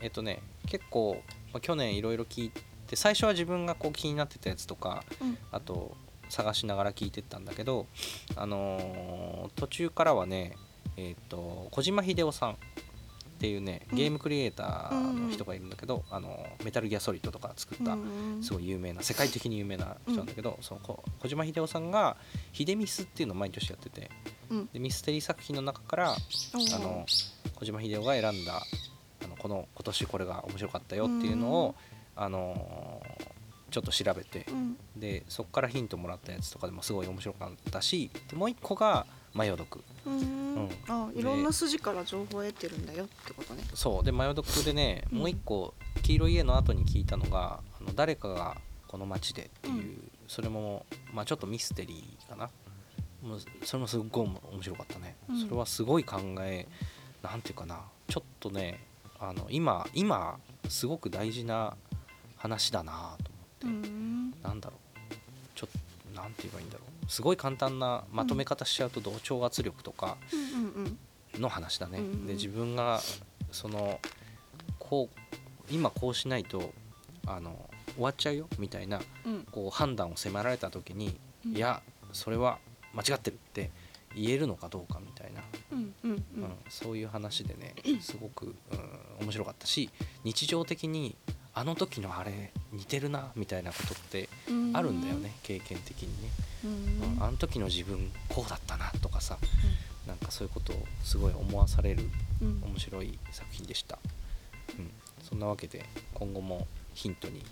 [0.00, 1.22] えっとね結構、
[1.52, 2.52] まあ、去年いろいろ聞い
[2.86, 5.38] て最初は自分がこう気になってたやつとかうん。
[5.50, 5.96] あと
[6.30, 7.86] 探しながら聞いてったんだけど、
[8.34, 10.56] あのー途中からはね、
[10.96, 12.56] えー、と小島秀夫さんっ
[13.38, 13.98] ていうねうん。
[13.98, 22.16] ゲームクリエイターの人がいるんだけど、あのメタルギアソリッドとか作ったうんすごい有名な世界的に有名な人なんだけど、そのこ小島秀夫さんが
[22.52, 24.10] 「ヒデミス」っていうのを毎年やってて
[24.50, 24.68] うん。
[24.72, 26.16] でミステリー作品の中からあ
[26.78, 27.04] の
[27.54, 28.62] 小島秀夫が選んだ
[29.44, 31.74] この今年これが面白かったよっていうのを、
[32.16, 33.34] あのー
[33.70, 34.76] ちょっと調べてうん。
[34.96, 40.54] でそこからヒントもらったやつとかでもすごい面白かったしでもう一個が「マヨ読うーん。
[40.54, 40.70] うん。
[40.86, 44.04] あいろんな筋から情報を得てるんだよってことね」そう。
[44.04, 45.18] で「マヨ読」でね、うん。
[45.18, 45.74] もう一個
[46.04, 50.10] 黄色い家の後に聞いたのが「ああの誰かがこの街でっていう、うん。
[50.28, 52.48] それも、まあ、ちょっとミステリーかな。
[53.22, 55.40] もうそれもすっごい面白かったね、うん。
[55.42, 56.68] それはすごい考え
[57.22, 57.80] なんていうかな。
[58.06, 58.86] ちょっとね
[59.28, 61.76] あの今今すごく大事な
[62.36, 63.16] 話だな
[63.60, 64.30] と思って、うん。
[64.42, 64.78] なんだろう。
[65.54, 67.10] ちょっとなんて言えばいいんだろう。
[67.10, 70.16] すごい簡単なまとめ方しちゃうと同調圧力とか
[71.34, 73.00] の話だね、で自分が
[73.50, 74.00] その
[74.78, 75.18] こう
[75.70, 76.72] 今こうしないと
[77.26, 79.46] あの終わっちゃうよみたいなうん。
[79.50, 81.56] こう判断を迫られた時に、うん。
[81.56, 82.58] いやそれは
[82.94, 83.70] 間違ってるって
[84.16, 85.42] 言えるのかどうかみたいな、
[85.72, 89.90] うんうんううんんそういう話でねすごく、うん、面白かったし
[90.22, 91.16] 日常的に
[91.52, 96.28] あの時のあれ似てるなみたいなことってうんあるんだよね経験的にね、
[96.64, 97.22] うんうん。
[97.22, 99.38] あの時の自分こうだったなとかさ
[100.06, 102.08] なんかそういうことをすごい思わされる
[102.42, 102.62] うん。
[102.64, 103.98] 面白い作品でした、
[104.78, 104.90] うん、
[105.22, 105.84] そんなわけで
[106.14, 107.44] 今後もヒントに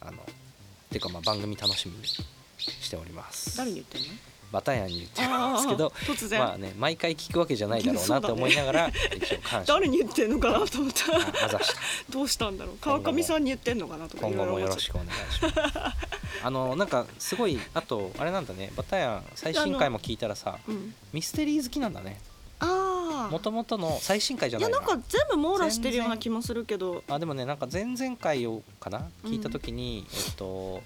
[0.00, 0.18] あの
[0.90, 3.56] てかまあ番組楽しみにしております。
[3.56, 4.08] 誰に言ってんの？
[4.50, 6.40] バタヤンに言ってるんですけど突然。
[6.40, 9.74] まあね毎回聞くわけじゃないだろうなと思いながら、 一応感謝。
[9.74, 11.44] 誰に言ってんのかなと思った。
[11.44, 11.74] ああざした。
[12.10, 12.78] どうしたんだろう。
[12.80, 15.54] 川上さんに言ってんのかなとか今後もよろくしくお願いします。
[16.42, 18.72] あのなんかすごいあとあれなんだね。
[18.76, 20.94] バタヤン最新回も聞いたらさうん。
[21.12, 22.20] ミステリー好きなんだね。
[22.60, 24.68] ああもともとの最新回じゃいな。
[24.68, 27.02] いなやなんか全部網羅してるような気もするけど。
[27.08, 29.10] あでもねなんか前々回をかな？
[29.24, 30.82] うん聞いた時に、えっと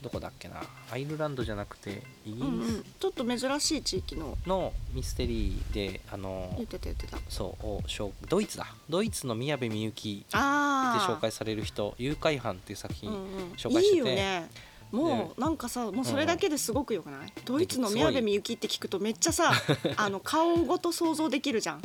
[0.00, 0.62] どこだっけな？
[0.92, 2.84] アイルランドじゃなくてイギリうんうん。
[3.00, 4.38] ちょっと珍しい地域の。
[4.44, 7.18] スのミステリーであの言ってた言ってた。
[7.28, 8.66] そうドイツだ。
[8.88, 13.22] ドイツの宮部みゆきでああ紹介される人「誘拐犯」っていう作品、うんうん。
[13.56, 13.90] 紹介してて。
[13.90, 14.48] いいよね。
[14.92, 19.52] もうなんかさもうそれだけですごくよくない、ドイツの宮部みゆきって聞くとめっちゃさ
[19.96, 21.82] あの顔ごと想像できるじゃん。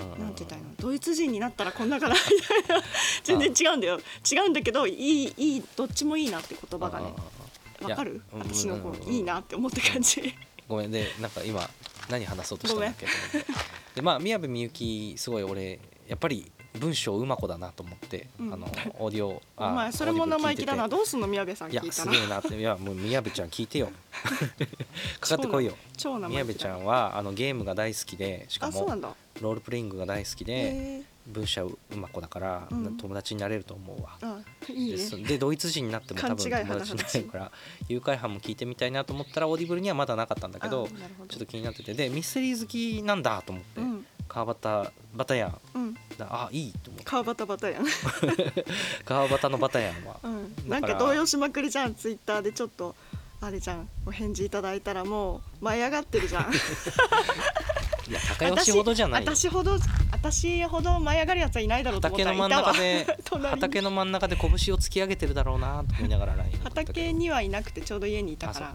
[0.00, 0.20] うん。
[0.20, 0.70] なんて言ったらいいの？
[0.78, 2.20] ドイツ人になったらこんなかなみ
[2.64, 2.84] たいな
[3.24, 3.98] 全然違うんだよ。
[4.32, 7.06] 違うんだけどいいいいどっちもいいなって言葉がね。
[7.08, 7.14] うん
[7.82, 8.22] わかる？
[8.32, 9.12] 私のこうんうんううん。
[9.12, 10.34] いいなって思った感じ。
[10.68, 10.90] ごめん。
[10.90, 11.68] でなんか今
[12.10, 13.06] 何話そうとしたんだっけ？
[13.94, 18.52] でまあ宮部みゆきすごい俺やっぱり文章うま子だなと思って、うん。
[18.52, 18.66] あの
[18.98, 23.88] オーディオお前それも生意気だなどうすんの宮部さんいや聞いたらすげえなっていやもう宮部ちゃん聞いてよ。
[25.20, 25.74] かかってこいよ。
[26.28, 28.86] 宮部ちゃんはあのゲームが大好きでしかも
[29.40, 32.96] ロールプレイングが大好きでへ文章うま子だから、うん。
[32.96, 34.18] 友達になれると思うわ。
[34.68, 35.24] いいね。
[35.24, 37.52] でドイツ人になっても多分友達になれるから
[37.88, 40.88] 誘拐犯も聞いてみたいなと思ったらオーディブルにはまだなかったんだけど
[41.28, 41.94] ちょっと気になってて。
[41.94, 44.06] でミステリー好きなんだと思って、うん。
[44.28, 45.58] 川端バタヤン。
[45.74, 45.94] うん。
[46.16, 47.04] だあいいと思って。
[47.04, 47.86] 川端バタヤン。
[49.04, 50.20] 川端のバタヤンは。
[50.22, 50.54] うん。
[50.68, 52.94] なんか動揺しまくりじゃんツイッターでちょっと
[53.40, 56.50] あれじゃんお返事いただいたらもう舞い上がってるじゃん
[58.08, 59.30] いや高吉ほどじゃないよ。
[59.30, 59.78] 私私ほど
[60.12, 62.24] 私ほど舞い上がるやつはいないだろうと思った。
[62.26, 68.74] 畑のらい 畑の真ん中で拳を突き上げてるだろうなと思いながら畑にはいなくてちょうど家にいたあから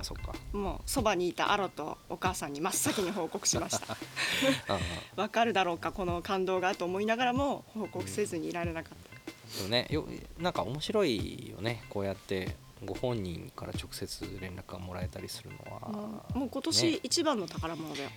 [0.54, 3.98] もうそばにいたアロとお母さんに真っ先に報告しました。
[4.70, 4.82] うんうん。
[5.16, 9.12] わかるだろうかこの感動がと思いながらも報告せずにいられなかっ
[9.58, 10.06] でもねよ
[10.40, 16.62] なんか面白いよねこうやってご本人から直接連絡がもらえたりするのた、は、もうもう今ね。
[16.64, 18.10] 年一番の宝物だよ、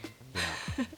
[0.76, 0.86] いや。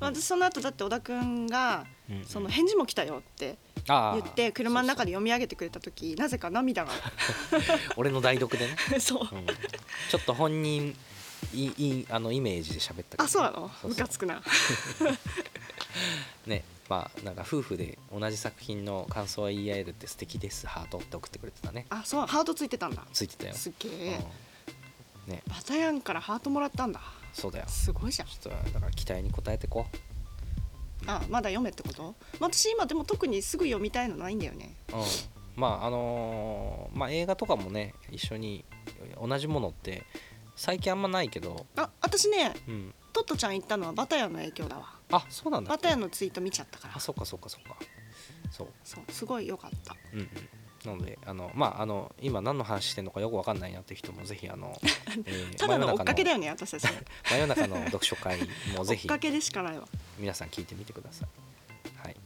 [0.00, 1.86] 私その後だって小田君が
[2.26, 3.56] その返事も来たよって
[3.86, 6.92] 言って車の中で読み上げてくれた時なぜか涙が。
[7.96, 9.28] 俺の代読でね、 そう。
[9.32, 9.46] うん。
[9.46, 10.96] ちょっと本人
[11.54, 13.70] いいあのイメージで喋ったけどあそうなの？
[13.84, 14.42] ムカつくな。
[16.46, 20.66] ねまあなんか夫婦で同じ作品の感想を言い合えるって素敵です。
[20.66, 21.86] ハートって送ってくれてたね。
[21.88, 23.02] あそうハートついてたんだ。
[23.14, 23.94] ついてたよ、すっげうん。
[23.94, 24.20] え
[25.26, 25.42] ね。
[25.48, 27.00] バタヤンからハートもらったんだ。
[27.32, 27.64] そうだよ。
[27.66, 28.28] すごいじゃん。
[28.28, 29.86] ちょっとだから期待に応えてこ
[31.06, 32.14] あまだ読めってこと？
[32.40, 34.74] 私今でも特にすぐ読みたいのないんだよね。
[34.92, 35.02] う、うん、
[35.56, 38.66] まああのーまあ映画とかもね一緒に
[39.18, 40.02] 同じものって
[40.56, 45.70] 最近あんまないけど、あ私ねうん、トットちゃん行ったのはバタヤンの影響だわあそうなんだ。
[45.70, 46.96] バタヤンのツイート見ちゃったから。
[46.96, 47.76] あそっかそっかそっか。
[48.50, 48.68] そう。
[48.84, 49.94] そうすごい良かった。
[50.12, 50.28] うんうん。
[50.84, 54.76] なのであのまああの今何の話してんのかよくわかんないなっていう人もぜひあの、
[55.26, 56.88] えーただの追っかけだよよね私たち。
[57.30, 58.40] 真夜中の読書会
[58.76, 59.86] もぜひ追っかけでしかないわ
[60.18, 61.28] 皆さん聞いてみてください。
[62.06, 62.16] はい。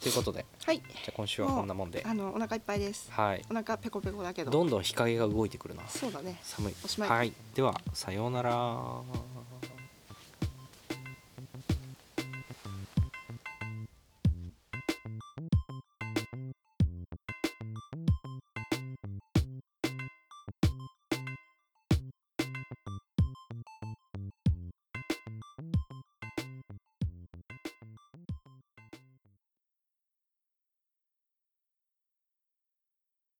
[0.00, 0.78] ということではい。
[0.78, 2.04] じゃあ今週はこんなもんで。
[2.06, 3.10] あのお腹いっぱいです。
[3.10, 3.44] はい。
[3.50, 4.50] お腹ペコペコだけど。
[4.52, 5.82] どんどん日陰が動いてくるな。
[5.88, 6.38] そうだね。
[6.44, 6.74] 寒い。
[6.84, 7.08] おしまい。
[7.08, 7.32] はい。
[7.54, 8.52] ではさようなら